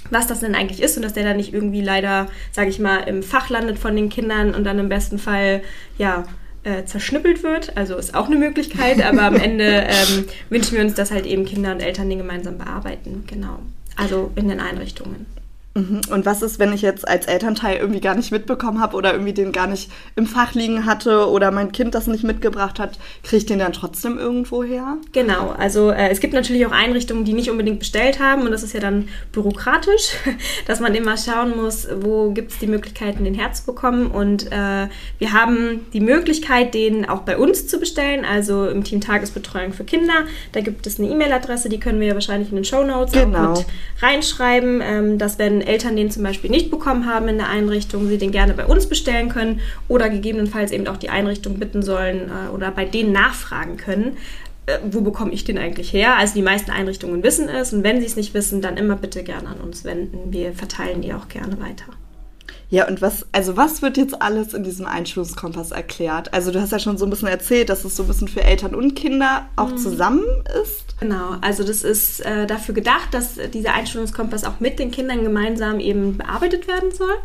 was 0.09 0.27
das 0.27 0.41
denn 0.41 0.55
eigentlich 0.55 0.81
ist 0.81 0.97
und 0.97 1.03
dass 1.03 1.13
der 1.13 1.23
dann 1.23 1.37
nicht 1.37 1.53
irgendwie 1.53 1.81
leider, 1.81 2.27
sage 2.51 2.69
ich 2.69 2.79
mal, 2.79 2.99
im 3.07 3.23
Fach 3.23 3.49
landet 3.49 3.79
von 3.79 3.95
den 3.95 4.09
Kindern 4.09 4.53
und 4.53 4.63
dann 4.63 4.79
im 4.79 4.89
besten 4.89 5.17
Fall, 5.17 5.63
ja, 5.97 6.25
äh, 6.63 6.85
zerschnippelt 6.85 7.43
wird. 7.43 7.75
Also 7.77 7.97
ist 7.97 8.15
auch 8.15 8.27
eine 8.27 8.35
Möglichkeit, 8.35 9.01
aber 9.05 9.23
am 9.23 9.35
Ende 9.35 9.65
ähm, 9.65 10.25
wünschen 10.49 10.77
wir 10.77 10.83
uns, 10.83 10.93
dass 10.93 11.11
halt 11.11 11.25
eben 11.25 11.45
Kinder 11.45 11.71
und 11.71 11.81
Eltern 11.81 12.09
den 12.09 12.19
gemeinsam 12.19 12.57
bearbeiten. 12.57 13.23
Genau. 13.27 13.59
Also 13.95 14.31
in 14.35 14.49
den 14.49 14.59
Einrichtungen. 14.59 15.25
Mhm. 15.75 16.01
Und 16.11 16.25
was 16.25 16.43
ist, 16.43 16.59
wenn 16.59 16.71
ich 16.71 16.83
jetzt 16.83 17.07
als 17.07 17.25
Elternteil 17.25 17.77
irgendwie 17.77 17.99
gar 17.99 18.13
nicht 18.15 18.31
mitbekommen 18.31 18.79
habe 18.79 18.95
oder 18.95 19.13
irgendwie 19.13 19.33
den 19.33 19.51
gar 19.51 19.65
nicht 19.65 19.89
im 20.15 20.27
Fach 20.27 20.53
liegen 20.53 20.85
hatte 20.85 21.27
oder 21.29 21.49
mein 21.51 21.71
Kind 21.71 21.95
das 21.95 22.05
nicht 22.05 22.23
mitgebracht 22.23 22.79
hat, 22.79 22.99
kriege 23.23 23.37
ich 23.37 23.45
den 23.47 23.57
dann 23.57 23.73
trotzdem 23.73 24.19
irgendwo 24.19 24.63
her? 24.63 24.97
Genau, 25.13 25.49
also 25.57 25.89
äh, 25.89 26.09
es 26.09 26.19
gibt 26.19 26.33
natürlich 26.33 26.65
auch 26.67 26.71
Einrichtungen, 26.71 27.25
die 27.25 27.33
nicht 27.33 27.49
unbedingt 27.49 27.79
bestellt 27.79 28.19
haben 28.19 28.43
und 28.43 28.51
das 28.51 28.61
ist 28.61 28.73
ja 28.73 28.79
dann 28.79 29.07
bürokratisch, 29.31 30.15
dass 30.67 30.79
man 30.79 30.93
immer 30.93 31.17
schauen 31.17 31.57
muss, 31.57 31.87
wo 32.01 32.31
gibt 32.31 32.51
es 32.51 32.59
die 32.59 32.67
Möglichkeiten, 32.67 33.23
den 33.23 33.33
herzubekommen 33.33 34.07
und 34.07 34.51
äh, 34.51 34.87
wir 35.17 35.33
haben 35.33 35.87
die 35.93 36.01
Möglichkeit, 36.01 36.75
den 36.75 37.09
auch 37.09 37.21
bei 37.21 37.35
uns 37.35 37.67
zu 37.67 37.79
bestellen, 37.79 38.25
also 38.25 38.67
im 38.67 38.83
Team 38.83 39.01
Tagesbetreuung 39.01 39.73
für 39.73 39.85
Kinder. 39.85 40.25
Da 40.51 40.61
gibt 40.61 40.85
es 40.85 40.99
eine 40.99 41.09
E-Mail-Adresse, 41.09 41.67
die 41.67 41.79
können 41.79 41.99
wir 41.99 42.07
ja 42.07 42.13
wahrscheinlich 42.13 42.49
in 42.49 42.55
den 42.55 42.65
Show 42.65 42.83
Notes 42.83 43.13
genau. 43.13 43.53
auch 43.53 43.57
mit 43.57 43.65
reinschreiben, 44.01 44.81
ähm, 44.83 45.17
dass 45.17 45.39
wenn 45.39 45.62
Eltern 45.63 45.95
den 45.95 46.11
zum 46.11 46.23
Beispiel 46.23 46.49
nicht 46.49 46.71
bekommen 46.71 47.05
haben 47.05 47.27
in 47.27 47.37
der 47.37 47.49
Einrichtung, 47.49 48.07
sie 48.07 48.17
den 48.17 48.31
gerne 48.31 48.53
bei 48.53 48.65
uns 48.65 48.87
bestellen 48.87 49.29
können 49.29 49.61
oder 49.87 50.09
gegebenenfalls 50.09 50.71
eben 50.71 50.87
auch 50.87 50.97
die 50.97 51.09
Einrichtung 51.09 51.59
bitten 51.59 51.81
sollen 51.81 52.29
äh, 52.29 52.53
oder 52.53 52.71
bei 52.71 52.85
denen 52.85 53.11
nachfragen 53.11 53.77
können. 53.77 54.17
Äh, 54.65 54.77
wo 54.91 55.01
bekomme 55.01 55.33
ich 55.33 55.43
den 55.43 55.57
eigentlich 55.57 55.91
her? 55.91 56.17
Also 56.17 56.35
die 56.35 56.41
meisten 56.41 56.71
Einrichtungen 56.71 57.23
wissen 57.23 57.49
es 57.49 57.73
und 57.73 57.83
wenn 57.83 57.99
sie 57.99 58.05
es 58.05 58.15
nicht 58.15 58.33
wissen, 58.33 58.61
dann 58.61 58.77
immer 58.77 58.95
bitte 58.95 59.23
gerne 59.23 59.49
an 59.49 59.57
uns 59.59 59.83
wenden. 59.83 60.31
Wir 60.31 60.53
verteilen 60.53 61.01
die 61.01 61.13
auch 61.13 61.27
gerne 61.27 61.59
weiter. 61.59 61.85
Ja, 62.69 62.87
und 62.87 63.01
was, 63.01 63.22
also 63.33 63.57
was 63.57 63.81
wird 63.81 63.97
jetzt 63.97 64.21
alles 64.21 64.53
in 64.53 64.63
diesem 64.63 64.85
Einschulungskompass 64.85 65.71
erklärt? 65.71 66.33
Also 66.33 66.51
du 66.51 66.61
hast 66.61 66.71
ja 66.71 66.79
schon 66.79 66.97
so 66.97 67.05
ein 67.05 67.09
bisschen 67.09 67.27
erzählt, 67.27 67.69
dass 67.69 67.83
es 67.83 67.95
so 67.95 68.03
ein 68.03 68.07
bisschen 68.07 68.27
für 68.29 68.43
Eltern 68.43 68.73
und 68.73 68.95
Kinder 68.95 69.47
auch 69.55 69.71
mhm. 69.71 69.77
zusammen 69.77 70.23
ist. 70.63 70.95
Genau, 70.99 71.35
also 71.41 71.63
das 71.63 71.83
ist 71.83 72.25
äh, 72.25 72.47
dafür 72.47 72.73
gedacht, 72.73 73.09
dass 73.11 73.35
dieser 73.53 73.73
Einschulungskompass 73.73 74.45
auch 74.45 74.59
mit 74.59 74.79
den 74.79 74.91
Kindern 74.91 75.23
gemeinsam 75.23 75.81
eben 75.81 76.17
bearbeitet 76.17 76.67
werden 76.67 76.91
soll. 76.91 77.15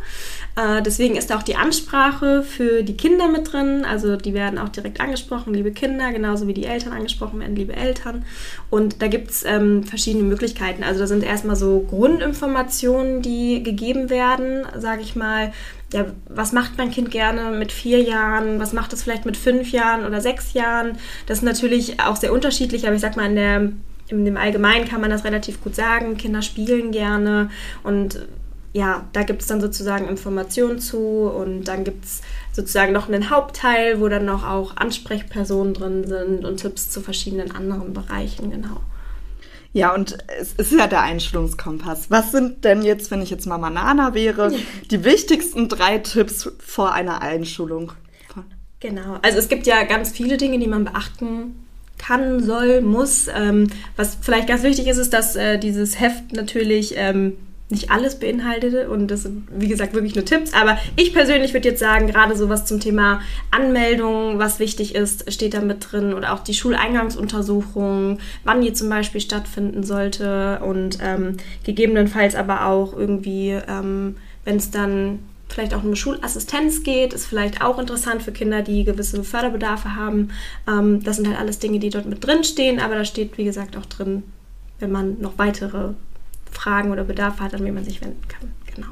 Äh, 0.57 0.81
deswegen 0.81 1.15
ist 1.15 1.29
da 1.29 1.37
auch 1.37 1.43
die 1.43 1.55
Ansprache 1.55 2.43
für 2.43 2.83
die 2.83 2.97
Kinder 2.97 3.29
mit 3.29 3.53
drin. 3.53 3.85
Also 3.85 4.17
die 4.17 4.33
werden 4.33 4.59
auch 4.59 4.69
direkt 4.69 4.99
angesprochen, 4.99 5.53
liebe 5.53 5.71
Kinder, 5.71 6.11
genauso 6.11 6.47
wie 6.47 6.53
die 6.53 6.65
Eltern 6.65 6.91
angesprochen 6.91 7.39
werden, 7.39 7.55
liebe 7.55 7.73
Eltern. 7.73 8.25
Und 8.69 9.01
da 9.01 9.07
gibt 9.07 9.29
es 9.31 9.45
ähm, 9.45 9.83
verschiedene 9.83 10.25
Möglichkeiten. 10.25 10.83
Also 10.83 10.99
da 11.01 11.07
sind 11.07 11.23
erstmal 11.23 11.55
so 11.55 11.85
Grundinformationen, 11.87 13.21
die 13.21 13.63
gegeben 13.63 14.09
werden, 14.09 14.65
sage 14.77 15.01
ich 15.01 15.15
mal 15.15 15.29
mal, 15.29 15.53
ja, 15.99 16.05
was 16.27 16.51
macht 16.51 16.77
mein 16.77 16.91
Kind 16.91 17.11
gerne 17.11 17.57
mit 17.57 17.71
vier 17.71 18.01
Jahren, 18.01 18.59
was 18.59 18.73
macht 18.73 18.93
es 18.93 19.03
vielleicht 19.03 19.25
mit 19.25 19.37
fünf 19.37 19.71
Jahren 19.71 20.05
oder 20.05 20.21
sechs 20.21 20.53
Jahren. 20.53 20.97
Das 21.25 21.39
ist 21.39 21.43
natürlich 21.43 21.99
auch 21.99 22.15
sehr 22.15 22.33
unterschiedlich, 22.33 22.85
aber 22.85 22.95
ich 22.95 23.01
sag 23.01 23.15
mal, 23.15 23.25
in 23.25 23.35
der, 23.35 23.71
in 24.07 24.25
dem 24.25 24.37
Allgemeinen 24.37 24.87
kann 24.87 25.01
man 25.01 25.09
das 25.09 25.23
relativ 25.23 25.61
gut 25.61 25.75
sagen. 25.75 26.17
Kinder 26.17 26.41
spielen 26.41 26.91
gerne 26.91 27.49
und 27.83 28.27
ja, 28.71 29.07
da 29.13 29.23
gibt 29.23 29.41
es 29.41 29.47
dann 29.47 29.61
sozusagen 29.61 30.07
Informationen 30.07 30.79
zu 30.79 30.97
und 30.97 31.63
dann 31.63 31.83
gibt 31.83 32.05
es 32.05 32.21
sozusagen 32.51 32.93
noch 32.93 33.07
einen 33.07 33.31
Hauptteil, 33.31 33.99
wo 33.99 34.07
dann 34.09 34.25
noch 34.25 34.47
auch 34.47 34.77
Ansprechpersonen 34.77 35.73
drin 35.73 36.07
sind 36.07 36.45
und 36.45 36.57
Tipps 36.57 36.89
zu 36.89 37.01
verschiedenen 37.01 37.51
anderen 37.51 37.93
Bereichen, 37.93 38.51
genau. 38.51 38.81
Ja, 39.71 39.93
und 39.93 40.17
es 40.39 40.53
ist 40.53 40.71
ja 40.71 40.87
der 40.87 41.01
Einstellungskompass. 41.01 42.09
Was 42.09 42.31
sind 42.31 42.65
denn 42.65 42.81
jetzt, 42.81 43.11
wenn 43.11 43.21
ich 43.21 43.29
jetzt 43.29 43.45
Mama 43.45 43.69
Nana 43.69 44.13
wäre, 44.13 44.51
die 44.91 45.03
wichtigsten 45.03 45.69
drei 45.69 45.99
Tipps 45.99 46.51
vor 46.59 46.93
einer 46.93 47.21
Einschulung? 47.21 47.91
Genau, 48.81 49.19
also 49.21 49.37
es 49.37 49.49
gibt 49.49 49.67
ja 49.67 49.83
ganz 49.83 50.11
viele 50.11 50.37
Dinge, 50.37 50.57
die 50.57 50.67
man 50.67 50.85
beachten 50.85 51.65
kann, 51.97 52.41
soll, 52.41 52.81
muss. 52.81 53.27
Ähm, 53.27 53.67
was 53.97 54.17
vielleicht 54.21 54.47
ganz 54.47 54.63
wichtig 54.63 54.87
ist, 54.87 54.97
ist, 54.97 55.11
dass 55.11 55.35
äh, 55.35 55.59
dieses 55.59 55.99
Heft 55.99 56.31
natürlich 56.31 56.93
ähm, 56.95 57.33
nicht 57.69 57.91
alles 57.91 58.19
beinhaltet 58.19 58.89
und 58.89 59.09
das 59.09 59.23
sind, 59.23 59.47
wie 59.51 59.67
gesagt, 59.67 59.93
wirklich 59.93 60.15
nur 60.15 60.25
Tipps. 60.25 60.53
Aber 60.53 60.77
ich 60.95 61.13
persönlich 61.13 61.53
würde 61.53 61.69
jetzt 61.69 61.79
sagen, 61.79 62.07
gerade 62.07 62.35
sowas 62.35 62.65
zum 62.65 62.79
Thema 62.79 63.21
Anmeldung, 63.51 64.39
was 64.39 64.59
wichtig 64.59 64.95
ist, 64.95 65.31
steht 65.31 65.53
da 65.53 65.61
mit 65.61 65.91
drin 65.91 66.13
oder 66.13 66.33
auch 66.33 66.39
die 66.39 66.55
Schuleingangsuntersuchung, 66.55 68.19
wann 68.43 68.61
die 68.61 68.73
zum 68.73 68.89
Beispiel 68.89 69.21
stattfinden 69.21 69.83
sollte 69.83 70.59
und 70.63 70.97
ähm, 71.01 71.37
gegebenenfalls 71.63 72.33
aber 72.33 72.65
auch 72.65 72.97
irgendwie, 72.97 73.57
ähm, 73.67 74.15
wenn 74.45 74.57
es 74.57 74.71
dann 74.71 75.19
vielleicht 75.47 75.73
auch 75.73 75.83
um 75.83 75.95
Schulassistenz 75.95 76.83
geht, 76.83 77.13
ist 77.13 77.25
vielleicht 77.25 77.61
auch 77.61 77.79
interessant 77.79 78.23
für 78.23 78.31
Kinder, 78.31 78.61
die 78.61 78.83
gewisse 78.83 79.23
Förderbedarfe 79.23 79.95
haben. 79.95 80.29
Ähm, 80.67 81.03
das 81.03 81.17
sind 81.17 81.27
halt 81.27 81.37
alles 81.37 81.59
Dinge, 81.59 81.79
die 81.79 81.89
dort 81.89 82.05
mit 82.07 82.25
drin 82.25 82.43
stehen, 82.43 82.79
aber 82.79 82.95
da 82.95 83.05
steht, 83.05 83.37
wie 83.37 83.43
gesagt, 83.43 83.77
auch 83.77 83.85
drin, 83.85 84.23
wenn 84.79 84.91
man 84.91 85.19
noch 85.19 85.37
weitere 85.37 85.93
Fragen 86.51 86.91
oder 86.91 87.03
Bedarfe 87.03 87.43
hat, 87.43 87.53
an 87.53 87.63
wen 87.63 87.73
man 87.73 87.83
sich 87.83 88.01
wenden 88.01 88.27
kann. 88.27 88.51
Genau. 88.75 88.87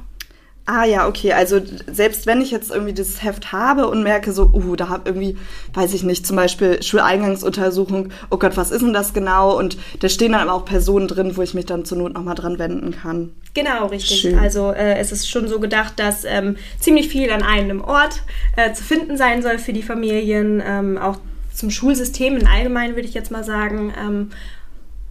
Ah 0.70 0.84
ja, 0.84 1.08
okay. 1.08 1.32
Also 1.32 1.62
selbst 1.88 2.26
wenn 2.26 2.42
ich 2.42 2.52
jetzt 2.52 2.72
irgendwie 2.72 2.92
dieses 2.92 3.24
Heft 3.24 3.54
habe 3.54 3.88
und 3.88 4.04
merke 4.04 4.34
so, 4.34 4.52
uh, 4.54 4.76
da 4.76 4.90
habe 4.90 5.04
irgendwie, 5.06 5.38
weiß 5.74 5.94
ich 5.94 6.04
nicht, 6.04 6.28
zum 6.28 6.36
Beispiel 6.36 6.84
Schuleingangsuntersuchung, 6.84 8.10
oh 8.32 8.38
Gott, 8.38 8.58
was 8.58 8.72
ist 8.72 8.82
denn 8.82 8.92
das 8.92 9.14
genau? 9.14 9.58
Und 9.58 9.78
da 10.02 10.10
stehen 10.10 10.34
dann 10.34 10.42
aber 10.42 10.52
auch 10.52 10.66
Personen 10.66 11.08
drin, 11.08 11.38
wo 11.38 11.42
ich 11.42 11.54
mich 11.54 11.68
dann 11.68 11.86
zur 11.86 12.00
Not 12.00 12.14
nochmal 12.14 12.36
dran 12.36 12.60
wenden 12.60 12.92
kann. 12.92 13.32
Genau, 13.54 13.86
richtig. 13.86 14.20
Schön. 14.20 14.40
Also 14.40 14.74
äh, 14.74 14.98
es 14.98 15.14
ist 15.14 15.30
schon 15.30 15.48
so 15.48 15.62
gedacht, 15.62 15.94
dass 15.98 16.26
ähm, 16.26 16.58
ziemlich 16.82 17.08
viel 17.08 17.32
an 17.32 17.44
einem 17.44 17.80
Ort 17.80 18.24
äh, 18.58 18.74
zu 18.74 18.84
finden 18.84 19.16
sein 19.16 19.42
soll 19.42 19.60
für 19.60 19.72
die 19.72 19.84
Familien, 19.84 20.62
ähm, 20.66 20.98
auch 20.98 21.18
zum 21.54 21.72
Schulsystem 21.72 22.36
im 22.36 22.46
Allgemeinen 22.46 22.96
würde 22.96 23.08
ich 23.08 23.14
jetzt 23.14 23.32
mal 23.32 23.46
sagen. 23.46 23.94
Ähm, 23.98 24.32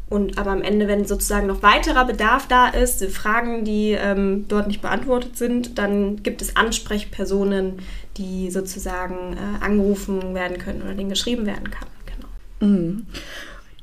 und 0.09 0.39
aber 0.39 0.53
am 0.53 0.63
Ende, 0.63 0.87
wenn 0.87 1.05
sozusagen 1.05 1.49
noch 1.49 1.63
weiterer 1.63 2.05
Bedarf 2.05 2.47
da 2.47 2.69
ist, 2.69 3.05
Fragen, 3.07 3.65
die 3.65 3.91
ähm, 3.93 4.45
dort 4.47 4.69
nicht 4.69 4.81
beantwortet 4.81 5.37
sind, 5.37 5.79
dann 5.79 6.23
gibt 6.23 6.43
es 6.43 6.55
Ansprechpersonen, 6.55 7.81
die 8.17 8.51
sozusagen 8.51 9.35
äh, 9.35 9.65
angerufen 9.65 10.35
werden 10.35 10.59
können 10.59 10.83
oder 10.83 10.95
denen 10.95 11.11
geschrieben 11.11 11.45
werden 11.45 11.71
kann. 11.71 11.89
Genau. 12.07 12.73
Mhm. 12.73 13.07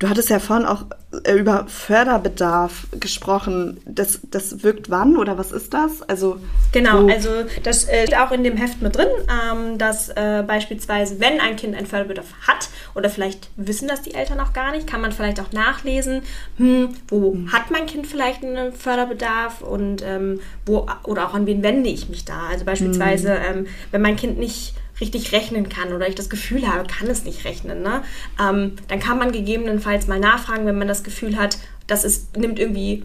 Du 0.03 0.09
hattest 0.09 0.29
ja 0.29 0.39
vorhin 0.39 0.65
auch 0.65 0.83
äh, 1.23 1.31
über 1.31 1.65
Förderbedarf 1.69 2.87
gesprochen. 2.99 3.79
Das, 3.85 4.19
das 4.29 4.61
wirkt 4.61 4.89
wann 4.89 5.15
oder 5.15 5.37
was 5.37 5.53
ist 5.53 5.73
das? 5.73 6.01
Also 6.01 6.41
genau, 6.73 7.07
also 7.07 7.29
das 7.63 7.87
äh, 7.87 8.05
steht 8.05 8.17
auch 8.17 8.33
in 8.33 8.43
dem 8.43 8.57
Heft 8.57 8.81
mit 8.81 8.97
drin, 8.97 9.07
ähm, 9.29 9.77
dass 9.77 10.09
äh, 10.09 10.43
beispielsweise, 10.45 11.21
wenn 11.21 11.39
ein 11.39 11.55
Kind 11.55 11.73
einen 11.77 11.85
Förderbedarf 11.85 12.27
hat 12.45 12.67
oder 12.95 13.09
vielleicht 13.09 13.49
wissen 13.55 13.87
das 13.87 14.01
die 14.01 14.13
Eltern 14.13 14.41
auch 14.41 14.51
gar 14.51 14.73
nicht, 14.73 14.87
kann 14.87 14.99
man 14.99 15.13
vielleicht 15.13 15.39
auch 15.39 15.53
nachlesen, 15.53 16.23
hm, 16.57 16.89
wo 17.07 17.35
mhm. 17.35 17.53
hat 17.53 17.71
mein 17.71 17.85
Kind 17.85 18.05
vielleicht 18.05 18.43
einen 18.43 18.73
Förderbedarf 18.73 19.61
und 19.61 20.03
ähm, 20.05 20.41
wo 20.65 20.85
oder 21.05 21.29
auch 21.29 21.33
an 21.33 21.45
wen 21.45 21.63
wende 21.63 21.89
ich 21.89 22.09
mich 22.09 22.25
da? 22.25 22.47
Also 22.51 22.65
beispielsweise, 22.65 23.35
ähm, 23.35 23.67
wenn 23.91 24.01
mein 24.01 24.17
Kind 24.17 24.37
nicht 24.37 24.73
richtig 25.03 25.33
rechnen 25.33 25.67
kann 25.67 25.91
oder 25.91 26.07
ich 26.07 26.15
das 26.15 26.29
Gefühl 26.29 26.67
habe, 26.67 26.87
kann 26.87 27.07
es 27.07 27.25
nicht 27.25 27.43
rechnen, 27.43 27.81
ne? 27.81 28.03
Ähm, 28.41 28.73
dann 28.87 28.99
kann 28.99 29.17
man 29.17 29.31
gegebenenfalls 29.33 30.07
mal 30.07 30.19
nachfragen, 30.19 30.65
wenn 30.65 30.77
man 30.77 30.87
das 30.87 31.03
Gefühl 31.03 31.37
hat, 31.37 31.57
dass 31.87 32.05
es 32.05 32.27
nimmt 32.37 32.57
irgendwie 32.57 33.03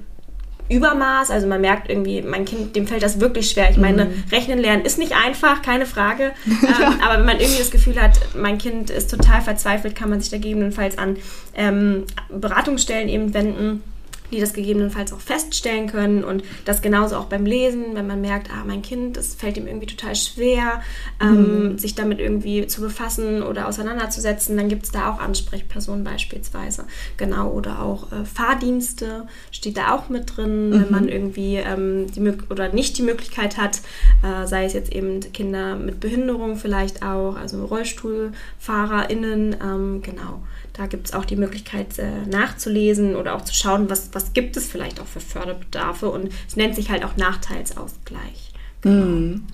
Übermaß, 0.70 1.30
also 1.30 1.46
man 1.46 1.62
merkt 1.62 1.88
irgendwie, 1.88 2.20
mein 2.20 2.44
Kind, 2.44 2.76
dem 2.76 2.86
fällt 2.86 3.02
das 3.02 3.20
wirklich 3.20 3.50
schwer. 3.50 3.70
Ich 3.70 3.78
meine, 3.78 4.04
mhm. 4.04 4.24
Rechnen 4.30 4.58
lernen 4.58 4.84
ist 4.84 4.98
nicht 4.98 5.12
einfach, 5.16 5.62
keine 5.62 5.86
Frage. 5.86 6.32
Ähm, 6.68 7.00
aber 7.02 7.18
wenn 7.18 7.24
man 7.24 7.40
irgendwie 7.40 7.58
das 7.58 7.70
Gefühl 7.70 8.00
hat, 8.00 8.20
mein 8.34 8.58
Kind 8.58 8.90
ist 8.90 9.10
total 9.10 9.40
verzweifelt, 9.40 9.94
kann 9.94 10.10
man 10.10 10.20
sich 10.20 10.30
da 10.30 10.36
gegebenenfalls 10.36 10.98
an 10.98 11.16
ähm, 11.54 12.04
Beratungsstellen 12.28 13.08
eben 13.08 13.32
wenden 13.32 13.82
die 14.30 14.40
das 14.40 14.52
gegebenenfalls 14.52 15.12
auch 15.12 15.20
feststellen 15.20 15.88
können 15.88 16.24
und 16.24 16.42
das 16.64 16.82
genauso 16.82 17.16
auch 17.16 17.26
beim 17.26 17.46
Lesen, 17.46 17.94
wenn 17.94 18.06
man 18.06 18.20
merkt, 18.20 18.50
ah, 18.50 18.64
mein 18.66 18.82
Kind, 18.82 19.16
es 19.16 19.34
fällt 19.34 19.56
ihm 19.56 19.66
irgendwie 19.66 19.86
total 19.86 20.14
schwer, 20.16 20.82
ähm, 21.20 21.72
mhm. 21.72 21.78
sich 21.78 21.94
damit 21.94 22.18
irgendwie 22.18 22.66
zu 22.66 22.80
befassen 22.80 23.42
oder 23.42 23.68
auseinanderzusetzen, 23.68 24.56
dann 24.56 24.68
gibt 24.68 24.84
es 24.84 24.90
da 24.90 25.10
auch 25.12 25.20
Ansprechpersonen 25.20 26.04
beispielsweise. 26.04 26.84
Genau, 27.16 27.50
oder 27.50 27.82
auch 27.82 28.12
äh, 28.12 28.24
Fahrdienste 28.24 29.26
steht 29.50 29.76
da 29.76 29.94
auch 29.94 30.08
mit 30.08 30.36
drin, 30.36 30.70
mhm. 30.70 30.72
wenn 30.72 30.90
man 30.90 31.08
irgendwie 31.08 31.56
ähm, 31.56 32.06
die 32.12 32.28
oder 32.50 32.72
nicht 32.72 32.98
die 32.98 33.02
Möglichkeit 33.02 33.56
hat, 33.56 33.80
äh, 34.22 34.46
sei 34.46 34.64
es 34.64 34.72
jetzt 34.72 34.92
eben 34.92 35.20
Kinder 35.32 35.76
mit 35.76 36.00
Behinderung 36.00 36.56
vielleicht 36.56 37.02
auch, 37.02 37.36
also 37.36 37.64
RollstuhlfahrerInnen, 37.64 39.56
ähm, 39.62 40.02
genau. 40.02 40.42
Da 40.78 40.86
gibt 40.86 41.08
es 41.08 41.12
auch 41.12 41.24
die 41.24 41.34
Möglichkeit 41.34 41.98
äh, 41.98 42.24
nachzulesen 42.30 43.16
oder 43.16 43.34
auch 43.34 43.42
zu 43.42 43.52
schauen, 43.52 43.90
was, 43.90 44.10
was 44.12 44.32
gibt 44.32 44.56
es 44.56 44.68
vielleicht 44.68 45.00
auch 45.00 45.06
für 45.06 45.18
Förderbedarfe. 45.18 46.08
Und 46.08 46.32
es 46.46 46.54
nennt 46.54 46.76
sich 46.76 46.88
halt 46.88 47.04
auch 47.04 47.16
Nachteilsausgleich. 47.16 48.52
Genau. 48.82 49.06
Mm. 49.06 49.46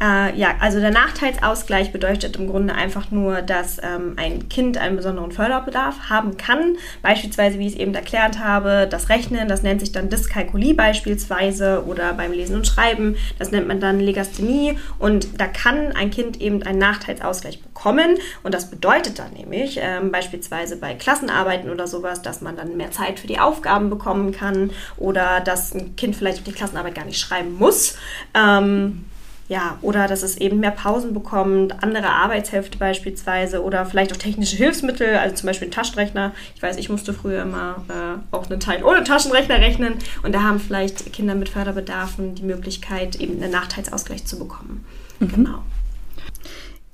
Äh, 0.00 0.36
ja, 0.36 0.56
also 0.58 0.80
der 0.80 0.90
Nachteilsausgleich 0.90 1.92
bedeutet 1.92 2.36
im 2.36 2.48
Grunde 2.48 2.74
einfach 2.74 3.12
nur, 3.12 3.42
dass 3.42 3.78
ähm, 3.78 4.14
ein 4.16 4.48
Kind 4.48 4.76
einen 4.76 4.96
besonderen 4.96 5.30
Förderbedarf 5.30 6.10
haben 6.10 6.36
kann. 6.36 6.76
Beispielsweise, 7.00 7.60
wie 7.60 7.68
ich 7.68 7.74
es 7.74 7.78
eben 7.78 7.94
erklärt 7.94 8.40
habe, 8.40 8.88
das 8.90 9.08
Rechnen, 9.08 9.46
das 9.46 9.62
nennt 9.62 9.80
sich 9.80 9.92
dann 9.92 10.10
Dyskalkulie 10.10 10.74
beispielsweise 10.74 11.84
oder 11.86 12.12
beim 12.12 12.32
Lesen 12.32 12.56
und 12.56 12.66
Schreiben, 12.66 13.16
das 13.38 13.52
nennt 13.52 13.68
man 13.68 13.78
dann 13.78 14.00
Legasthenie. 14.00 14.78
Und 14.98 15.40
da 15.40 15.46
kann 15.46 15.92
ein 15.92 16.10
Kind 16.10 16.40
eben 16.40 16.64
einen 16.64 16.78
Nachteilsausgleich 16.78 17.62
bekommen. 17.62 18.18
Und 18.42 18.52
das 18.52 18.70
bedeutet 18.70 19.20
dann 19.20 19.32
nämlich 19.32 19.78
ähm, 19.80 20.10
beispielsweise 20.10 20.76
bei 20.76 20.94
Klassenarbeiten 20.94 21.70
oder 21.70 21.86
sowas, 21.86 22.20
dass 22.20 22.40
man 22.40 22.56
dann 22.56 22.76
mehr 22.76 22.90
Zeit 22.90 23.20
für 23.20 23.28
die 23.28 23.38
Aufgaben 23.38 23.90
bekommen 23.90 24.32
kann 24.32 24.72
oder 24.96 25.40
dass 25.40 25.72
ein 25.72 25.94
Kind 25.94 26.16
vielleicht 26.16 26.44
die 26.48 26.52
Klassenarbeit 26.52 26.96
gar 26.96 27.04
nicht 27.04 27.20
schreiben 27.20 27.56
muss. 27.58 27.96
Ähm, 28.34 29.04
ja, 29.48 29.78
oder 29.82 30.08
dass 30.08 30.22
es 30.22 30.38
eben 30.38 30.60
mehr 30.60 30.70
Pausen 30.70 31.12
bekommt, 31.12 31.82
andere 31.82 32.08
Arbeitshälfte 32.08 32.78
beispielsweise 32.78 33.62
oder 33.62 33.84
vielleicht 33.84 34.12
auch 34.12 34.16
technische 34.16 34.56
Hilfsmittel, 34.56 35.16
also 35.16 35.34
zum 35.34 35.48
Beispiel 35.48 35.68
ein 35.68 35.72
Taschenrechner. 35.72 36.32
Ich 36.54 36.62
weiß, 36.62 36.76
ich 36.78 36.88
musste 36.88 37.12
früher 37.12 37.42
immer 37.42 37.84
äh, 37.88 38.34
auch 38.34 38.48
einen 38.48 38.60
Teil 38.60 38.82
ohne 38.82 39.04
Taschenrechner 39.04 39.56
rechnen 39.56 39.96
und 40.22 40.34
da 40.34 40.42
haben 40.42 40.60
vielleicht 40.60 41.12
Kinder 41.12 41.34
mit 41.34 41.50
Förderbedarfen 41.50 42.34
die 42.34 42.42
Möglichkeit, 42.42 43.16
eben 43.16 43.42
einen 43.42 43.52
Nachteilsausgleich 43.52 44.24
zu 44.24 44.38
bekommen. 44.38 44.84
Mhm. 45.20 45.28
Genau. 45.28 45.58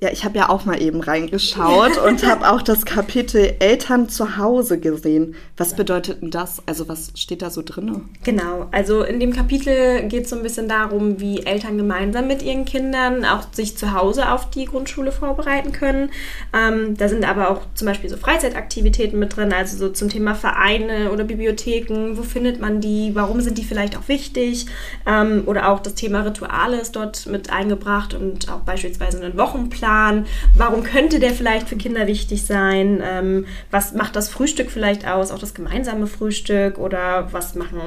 Ja, 0.02 0.09
ich 0.11 0.25
habe 0.25 0.38
ja 0.38 0.49
auch 0.49 0.64
mal 0.64 0.80
eben 0.80 1.02
reingeschaut 1.02 1.99
und 1.99 2.26
habe 2.26 2.50
auch 2.50 2.62
das 2.62 2.87
Kapitel 2.87 3.57
Eltern 3.59 4.09
zu 4.09 4.38
Hause 4.38 4.80
gesehen. 4.80 5.35
Was 5.59 5.76
bedeutet 5.76 6.23
denn 6.23 6.30
das? 6.30 6.62
Also 6.64 6.88
was 6.88 7.12
steht 7.16 7.42
da 7.42 7.50
so 7.50 7.61
drin? 7.62 8.09
Genau, 8.25 8.66
also 8.73 9.02
in 9.02 9.21
dem 9.21 9.35
Kapitel 9.35 10.09
geht 10.09 10.25
es 10.25 10.30
so 10.30 10.37
ein 10.37 10.42
bisschen 10.42 10.71
darum, 10.71 11.21
wie 11.21 11.45
Eltern 11.45 11.76
gemeinsam 11.76 12.28
mit 12.28 12.40
ihren 12.40 12.64
Kindern 12.64 13.26
auch 13.26 13.52
sich 13.52 13.76
zu 13.76 13.92
Hause 13.92 14.33
auf 14.33 14.49
die 14.49 14.64
Grundschule 14.64 15.12
vorbereiten 15.12 15.73
können. 15.73 16.09
Ähm, 16.54 16.97
da 16.97 17.11
sind 17.11 17.28
aber 17.28 17.50
auch 17.50 17.61
zum 17.75 17.87
Beispiel 17.87 18.09
so 18.09 18.16
Freizeitaktivitäten 18.16 19.19
mit 19.19 19.37
drin, 19.37 19.52
also 19.52 19.76
so 19.76 19.90
zum 19.90 20.09
Thema 20.09 20.35
Vereine 20.35 21.11
oder 21.12 21.25
Bibliotheken. 21.25 22.16
Wo 22.16 22.23
findet 22.23 22.59
man 22.59 22.80
die? 22.80 23.11
Warum 23.12 23.42
sind 23.42 23.59
die 23.59 23.64
vielleicht 23.64 23.99
auch 23.99 24.09
wichtig? 24.09 24.64
Ähm, 25.07 25.42
oder 25.45 25.69
auch 25.69 25.80
das 25.80 25.95
Thema 25.95 26.23
Rituale 26.23 26.80
ist 26.80 26.97
dort 26.97 27.26
mit 27.26 27.52
eingebracht 27.52 28.14
und 28.14 28.50
auch 28.50 28.61
beispielsweise 28.61 29.23
einen 29.23 29.37
Wochenplan 29.37 29.89
Plan? 29.90 30.26
Warum 30.54 30.85
könnte 30.85 31.18
der 31.18 31.32
vielleicht 31.32 31.68
für 31.68 31.76
Kinder 31.76 32.06
wichtig 32.06 32.44
sein? 32.47 33.02
Ähm, 33.04 33.47
was 33.73 33.92
macht 33.92 34.14
das 34.14 34.28
Frühstück 34.28 34.70
vielleicht 34.70 35.06
aus? 35.06 35.32
Auch 35.32 35.38
das 35.38 35.52
gemeinsame 35.52 36.06
Frühstück? 36.06 36.78
Oder 36.78 37.32
was 37.32 37.56
machen 37.56 37.78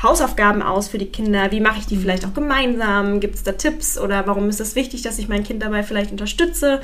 Hausaufgaben 0.00 0.62
aus 0.62 0.88
für 0.88 0.98
die 0.98 1.06
Kinder? 1.06 1.50
Wie 1.50 1.60
mache 1.60 1.80
ich 1.80 1.86
die 1.86 1.96
mhm. 1.96 2.00
vielleicht 2.02 2.24
auch 2.26 2.34
gemeinsam? 2.34 3.18
Gibt 3.18 3.34
es 3.34 3.42
da 3.42 3.52
Tipps 3.52 3.98
oder 3.98 4.24
warum 4.28 4.48
ist 4.48 4.60
es 4.60 4.76
wichtig, 4.76 5.02
dass 5.02 5.18
ich 5.18 5.28
mein 5.28 5.42
Kind 5.42 5.64
dabei 5.64 5.82
vielleicht 5.82 6.12
unterstütze? 6.12 6.80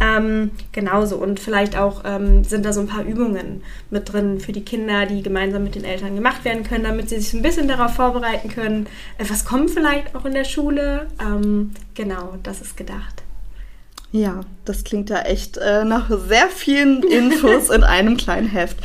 Ähm, 0.00 0.50
genauso 0.72 1.16
und 1.16 1.40
vielleicht 1.40 1.76
auch 1.78 2.02
ähm, 2.04 2.44
sind 2.44 2.66
da 2.66 2.74
so 2.74 2.80
ein 2.80 2.88
paar 2.88 3.04
Übungen 3.04 3.62
mit 3.90 4.12
drin 4.12 4.40
für 4.40 4.52
die 4.52 4.64
Kinder, 4.64 5.06
die 5.06 5.22
gemeinsam 5.22 5.64
mit 5.64 5.74
den 5.74 5.84
Eltern 5.84 6.14
gemacht 6.14 6.44
werden 6.44 6.64
können, 6.64 6.84
damit 6.84 7.08
sie 7.08 7.18
sich 7.18 7.32
ein 7.32 7.42
bisschen 7.42 7.66
darauf 7.66 7.94
vorbereiten 7.94 8.50
können. 8.50 8.86
Etwas 9.16 9.46
kommt 9.46 9.70
vielleicht 9.70 10.14
auch 10.14 10.26
in 10.26 10.34
der 10.34 10.44
Schule. 10.44 11.06
Ähm, 11.18 11.72
genau, 11.94 12.34
das 12.42 12.60
ist 12.60 12.76
gedacht. 12.76 13.22
Ja, 14.14 14.40
das 14.66 14.84
klingt 14.84 15.08
ja 15.08 15.20
echt 15.20 15.56
äh, 15.56 15.86
nach 15.86 16.10
sehr 16.10 16.48
vielen 16.48 17.02
Infos 17.02 17.70
in 17.70 17.82
einem 17.82 18.18
kleinen 18.18 18.46
Heft. 18.46 18.76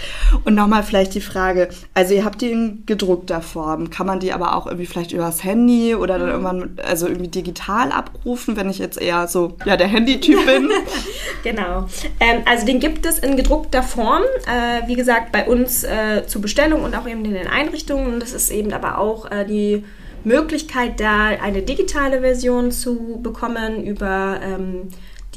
Und 0.46 0.56
nochmal 0.56 0.84
vielleicht 0.84 1.14
die 1.16 1.22
Frage, 1.22 1.68
also 1.94 2.14
ihr 2.14 2.24
habt 2.24 2.42
die 2.42 2.50
in 2.52 2.84
gedruckter 2.86 3.42
Form, 3.42 3.90
kann 3.90 4.08
man 4.08 4.22
die 4.22 4.32
aber 4.32 4.56
auch 4.56 4.68
irgendwie 4.68 4.86
vielleicht 4.86 5.12
übers 5.12 5.44
Handy 5.44 5.96
oder 5.96 6.18
dann 6.18 6.28
mhm. 6.28 6.32
irgendwann, 6.32 6.80
also 6.82 7.08
irgendwie 7.08 7.28
digital 7.28 7.92
abrufen, 7.92 8.56
wenn 8.56 8.70
ich 8.70 8.80
jetzt 8.80 9.02
eher 9.02 9.28
so, 9.28 9.58
ja, 9.66 9.76
der 9.76 9.88
Handytyp 9.88 10.46
bin? 10.46 10.70
genau. 11.44 11.88
Ähm, 12.22 12.44
also 12.46 12.66
den 12.66 12.80
gibt 12.80 13.06
es 13.06 13.20
in 13.20 13.36
gedruckter 13.36 13.84
Form, 13.84 14.24
äh, 14.46 14.88
wie 14.88 14.96
gesagt, 14.96 15.34
bei 15.34 15.46
uns 15.46 15.84
äh, 15.84 16.26
zur 16.26 16.42
Bestellung 16.42 16.86
und 16.86 16.96
auch 16.96 17.06
eben 17.06 17.26
in 17.26 17.34
den 17.34 17.48
Einrichtungen. 17.48 18.14
Und 18.14 18.22
das 18.22 18.32
ist 18.32 18.50
eben 18.50 18.72
aber 18.72 18.98
auch 18.98 19.30
äh, 19.30 19.44
die 19.44 19.84
Möglichkeit, 20.24 21.02
da 21.02 21.26
eine 21.26 21.64
digitale 21.64 22.22
Version 22.22 22.72
zu 22.72 23.20
bekommen 23.22 23.84
über... 23.84 24.40
Ähm, 24.42 24.88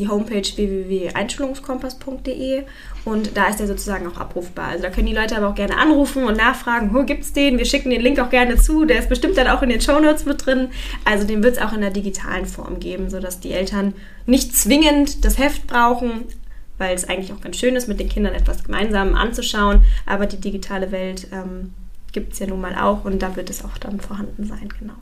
die 0.00 0.08
Homepage 0.08 0.42
www.einschulungskompass.de 0.42 2.64
und 3.04 3.36
da 3.36 3.48
ist 3.48 3.60
der 3.60 3.66
sozusagen 3.66 4.06
auch 4.08 4.16
abrufbar. 4.16 4.68
Also 4.68 4.82
da 4.82 4.88
können 4.90 5.06
die 5.06 5.14
Leute 5.14 5.36
aber 5.36 5.48
auch 5.48 5.54
gerne 5.54 5.76
anrufen 5.76 6.24
und 6.24 6.38
nachfragen, 6.38 6.94
wo 6.94 7.04
gibt 7.04 7.22
es 7.22 7.34
den? 7.34 7.58
Wir 7.58 7.66
schicken 7.66 7.90
den 7.90 8.00
Link 8.00 8.18
auch 8.18 8.30
gerne 8.30 8.56
zu. 8.56 8.86
Der 8.86 8.98
ist 8.98 9.10
bestimmt 9.10 9.36
dann 9.36 9.46
auch 9.46 9.62
in 9.62 9.68
den 9.68 9.80
Shownotes 9.80 10.24
mit 10.24 10.44
drin. 10.44 10.70
Also 11.04 11.24
den 11.26 11.42
wird 11.42 11.56
es 11.56 11.62
auch 11.62 11.74
in 11.74 11.82
der 11.82 11.90
digitalen 11.90 12.46
Form 12.46 12.80
geben, 12.80 13.10
sodass 13.10 13.40
die 13.40 13.52
Eltern 13.52 13.92
nicht 14.26 14.56
zwingend 14.56 15.24
das 15.24 15.38
Heft 15.38 15.66
brauchen, 15.66 16.24
weil 16.78 16.94
es 16.94 17.08
eigentlich 17.08 17.32
auch 17.32 17.40
ganz 17.40 17.58
schön 17.58 17.76
ist, 17.76 17.86
mit 17.86 18.00
den 18.00 18.08
Kindern 18.08 18.34
etwas 18.34 18.64
gemeinsam 18.64 19.14
anzuschauen. 19.14 19.82
Aber 20.06 20.24
die 20.26 20.40
digitale 20.40 20.90
Welt 20.92 21.28
ähm, 21.32 21.74
gibt 22.12 22.32
es 22.32 22.38
ja 22.38 22.46
nun 22.46 22.62
mal 22.62 22.74
auch 22.74 23.04
und 23.04 23.20
da 23.20 23.36
wird 23.36 23.50
es 23.50 23.62
auch 23.64 23.76
dann 23.78 24.00
vorhanden 24.00 24.46
sein, 24.46 24.70
genau. 24.78 24.94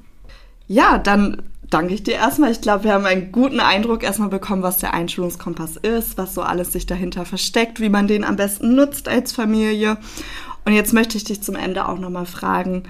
Ja, 0.67 0.99
dann 0.99 1.43
danke 1.71 1.95
ich 1.95 2.03
dir 2.03 2.15
erstmal. 2.15 2.51
Ich 2.51 2.61
glaube, 2.61 2.85
wir 2.85 2.93
haben 2.93 3.07
einen 3.07 3.33
guten 3.33 3.61
Eindruck 3.61 4.03
erstmal 4.03 4.29
bekommen, 4.29 4.63
was 4.63 4.79
der 4.79 4.95
Einschulungskompass 4.95 5.77
ist, 5.77 6.19
was 6.19 6.35
so 6.35 6.43
alles 6.43 6.73
sich 6.73 6.87
dahinter 6.87 7.25
versteckt, 7.25 7.81
wie 7.81 7.89
man 7.89 8.09
den 8.09 8.25
am 8.25 8.37
besten 8.37 8.75
nutzt 8.75 9.09
als 9.09 9.33
Familie. 9.33 9.99
Und 10.65 10.73
jetzt 10.73 10.93
möchte 10.93 11.17
ich 11.17 11.25
dich 11.25 11.43
zum 11.43 11.57
Ende 11.57 11.89
auch 11.89 11.99
nochmal 11.99 12.27
fragen, 12.27 12.85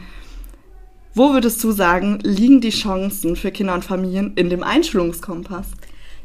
wo 1.15 1.33
würdest 1.33 1.63
du 1.65 1.73
sagen, 1.73 2.21
liegen 2.23 2.61
die 2.61 2.71
Chancen 2.71 3.35
für 3.35 3.51
Kinder 3.51 3.75
und 3.75 3.85
Familien 3.85 4.35
in 4.37 4.51
dem 4.51 4.63
Einschulungskompass? 4.63 5.67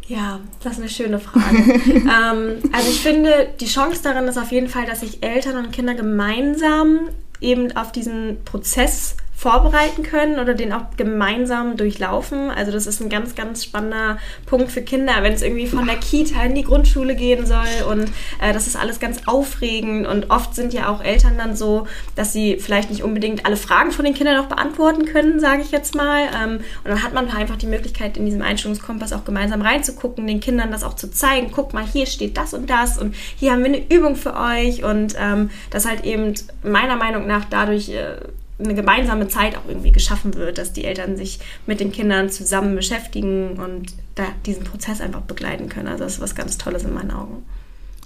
Ja, 0.07 0.41
das 0.61 0.73
ist 0.73 0.79
eine 0.79 0.89
schöne 0.89 1.19
Frage. 1.19 1.57
ähm, 1.85 2.69
also 2.71 2.89
ich 2.89 3.01
finde, 3.01 3.49
die 3.59 3.67
Chance 3.67 4.01
darin 4.03 4.25
ist 4.25 4.37
auf 4.37 4.51
jeden 4.51 4.67
Fall, 4.67 4.85
dass 4.85 4.99
sich 4.99 5.23
Eltern 5.23 5.65
und 5.65 5.71
Kinder 5.71 5.95
gemeinsam 5.95 7.09
eben 7.39 7.75
auf 7.75 7.91
diesen 7.91 8.43
Prozess 8.43 9.15
vorbereiten 9.43 10.03
können 10.03 10.39
oder 10.39 10.53
den 10.53 10.71
auch 10.71 10.85
gemeinsam 10.95 11.75
durchlaufen. 11.75 12.49
Also 12.49 12.71
das 12.71 12.87
ist 12.87 13.01
ein 13.01 13.09
ganz, 13.09 13.35
ganz 13.35 13.65
spannender 13.65 14.17
Punkt 14.45 14.71
für 14.71 14.81
Kinder, 14.81 15.15
wenn 15.19 15.33
es 15.33 15.41
irgendwie 15.41 15.67
von 15.67 15.85
der 15.85 15.97
Kita 15.97 16.41
in 16.43 16.55
die 16.55 16.63
Grundschule 16.63 17.13
gehen 17.13 17.45
soll 17.45 17.83
und 17.89 18.03
äh, 18.41 18.53
das 18.53 18.67
ist 18.67 18.77
alles 18.77 19.01
ganz 19.01 19.23
aufregend 19.25 20.07
und 20.07 20.29
oft 20.29 20.55
sind 20.55 20.73
ja 20.73 20.87
auch 20.87 21.03
Eltern 21.03 21.37
dann 21.37 21.57
so, 21.57 21.87
dass 22.15 22.31
sie 22.31 22.55
vielleicht 22.57 22.89
nicht 22.89 23.03
unbedingt 23.03 23.45
alle 23.45 23.57
Fragen 23.57 23.91
von 23.91 24.05
den 24.05 24.13
Kindern 24.13 24.37
noch 24.37 24.47
beantworten 24.47 25.03
können, 25.03 25.41
sage 25.41 25.61
ich 25.61 25.71
jetzt 25.71 25.93
mal. 25.93 26.21
Ähm, 26.41 26.59
und 26.85 26.91
dann 26.91 27.03
hat 27.03 27.13
man 27.13 27.29
einfach 27.29 27.57
die 27.57 27.67
Möglichkeit, 27.67 28.15
in 28.15 28.25
diesem 28.25 28.41
Einstellungskompass 28.41 29.11
auch 29.11 29.25
gemeinsam 29.25 29.61
reinzugucken, 29.61 30.25
den 30.25 30.39
Kindern 30.39 30.71
das 30.71 30.85
auch 30.85 30.93
zu 30.93 31.11
zeigen. 31.11 31.51
Guck 31.51 31.73
mal, 31.73 31.85
hier 31.85 32.05
steht 32.05 32.37
das 32.37 32.53
und 32.53 32.69
das 32.69 32.97
und 32.97 33.13
hier 33.35 33.51
haben 33.51 33.59
wir 33.59 33.73
eine 33.73 33.91
Übung 33.93 34.15
für 34.15 34.37
euch 34.37 34.85
und 34.85 35.15
ähm, 35.19 35.49
das 35.69 35.85
halt 35.85 36.05
eben 36.05 36.33
meiner 36.63 36.95
Meinung 36.95 37.27
nach 37.27 37.43
dadurch 37.49 37.89
äh, 37.89 38.15
eine 38.59 38.75
gemeinsame 38.75 39.27
Zeit 39.27 39.57
auch 39.57 39.67
irgendwie 39.67 39.91
geschaffen 39.91 40.35
wird, 40.35 40.57
dass 40.57 40.73
die 40.73 40.85
Eltern 40.85 41.17
sich 41.17 41.39
mit 41.65 41.79
den 41.79 41.91
Kindern 41.91 42.29
zusammen 42.29 42.75
beschäftigen 42.75 43.59
und 43.59 43.93
da 44.15 44.25
diesen 44.45 44.63
Prozess 44.63 45.01
einfach 45.01 45.21
begleiten 45.21 45.69
können. 45.69 45.87
Also 45.87 46.03
das 46.03 46.13
ist 46.13 46.21
was 46.21 46.35
ganz 46.35 46.57
Tolles 46.57 46.83
in 46.83 46.93
meinen 46.93 47.11
Augen. 47.11 47.43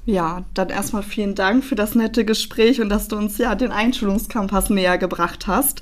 Ja, 0.10 0.46
dann 0.54 0.70
erstmal 0.70 1.04
vielen 1.04 1.36
Dank 1.36 1.66
für 1.66 1.76
das 1.76 1.94
nette 1.94 2.24
Gespräch 2.24 2.80
und 2.80 2.88
dass 2.88 3.10
du 3.10 3.18
uns 3.18 3.38
ja 3.38 3.56
den 3.56 3.74
Einschulungskompass 3.74 4.70
näher 4.70 4.98
gebracht 4.98 5.48
hast. 5.48 5.82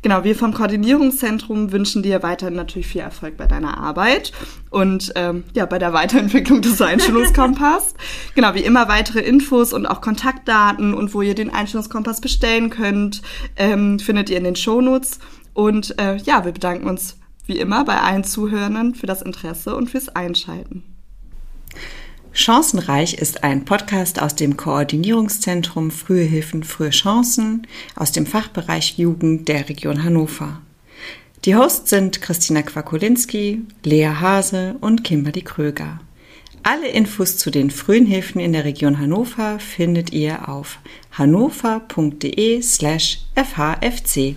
Genau, 0.00 0.24
wir 0.24 0.34
vom 0.34 0.54
Koordinierungszentrum 0.54 1.72
wünschen 1.72 2.02
dir 2.02 2.22
weiterhin 2.22 2.54
natürlich 2.54 2.86
viel 2.86 3.02
Erfolg 3.02 3.36
bei 3.36 3.44
deiner 3.44 3.76
Arbeit 3.76 4.32
und 4.70 5.12
ähm, 5.14 5.44
ja, 5.52 5.66
bei 5.66 5.78
der 5.78 5.92
Weiterentwicklung 5.92 6.62
des 6.62 6.80
Einschulungskompass. 6.80 7.92
genau, 8.34 8.54
wie 8.54 8.64
immer 8.64 8.88
weitere 8.88 9.20
Infos 9.20 9.74
und 9.74 9.84
auch 9.84 10.00
Kontaktdaten 10.00 10.94
und 10.94 11.12
wo 11.12 11.20
ihr 11.20 11.34
den 11.34 11.52
Einschulungskompass 11.52 12.22
bestellen 12.22 12.70
könnt, 12.70 13.20
ähm, 13.56 13.98
findet 13.98 14.30
ihr 14.30 14.38
in 14.38 14.44
den 14.44 14.56
Shownotes. 14.56 15.18
Und 15.52 15.98
äh, 16.00 16.16
ja, 16.16 16.46
wir 16.46 16.52
bedanken 16.52 16.88
uns 16.88 17.18
wie 17.44 17.58
immer 17.58 17.84
bei 17.84 18.00
allen 18.00 18.24
Zuhörern 18.24 18.94
für 18.94 19.06
das 19.06 19.20
Interesse 19.20 19.76
und 19.76 19.90
fürs 19.90 20.08
Einschalten. 20.08 20.95
Chancenreich 22.36 23.14
ist 23.14 23.44
ein 23.44 23.64
Podcast 23.64 24.20
aus 24.20 24.34
dem 24.34 24.58
Koordinierungszentrum 24.58 25.90
Frühe 25.90 26.24
Hilfen, 26.24 26.64
frühe 26.64 26.90
Chancen 26.90 27.66
aus 27.94 28.12
dem 28.12 28.26
Fachbereich 28.26 28.98
Jugend 28.98 29.48
der 29.48 29.70
Region 29.70 30.04
Hannover. 30.04 30.60
Die 31.46 31.56
Hosts 31.56 31.88
sind 31.88 32.20
Christina 32.20 32.60
Kwakulinski, 32.60 33.62
Lea 33.84 34.10
Hase 34.20 34.76
und 34.82 35.02
Kimberly 35.02 35.40
Kröger. 35.40 36.00
Alle 36.62 36.88
Infos 36.88 37.38
zu 37.38 37.50
den 37.50 37.70
frühen 37.70 38.04
Hilfen 38.04 38.42
in 38.42 38.52
der 38.52 38.66
Region 38.66 38.98
Hannover 38.98 39.58
findet 39.58 40.12
ihr 40.12 40.50
auf 40.50 40.78
hannover.de 41.12 42.60
slash 42.60 43.20
fhfc. 43.34 44.36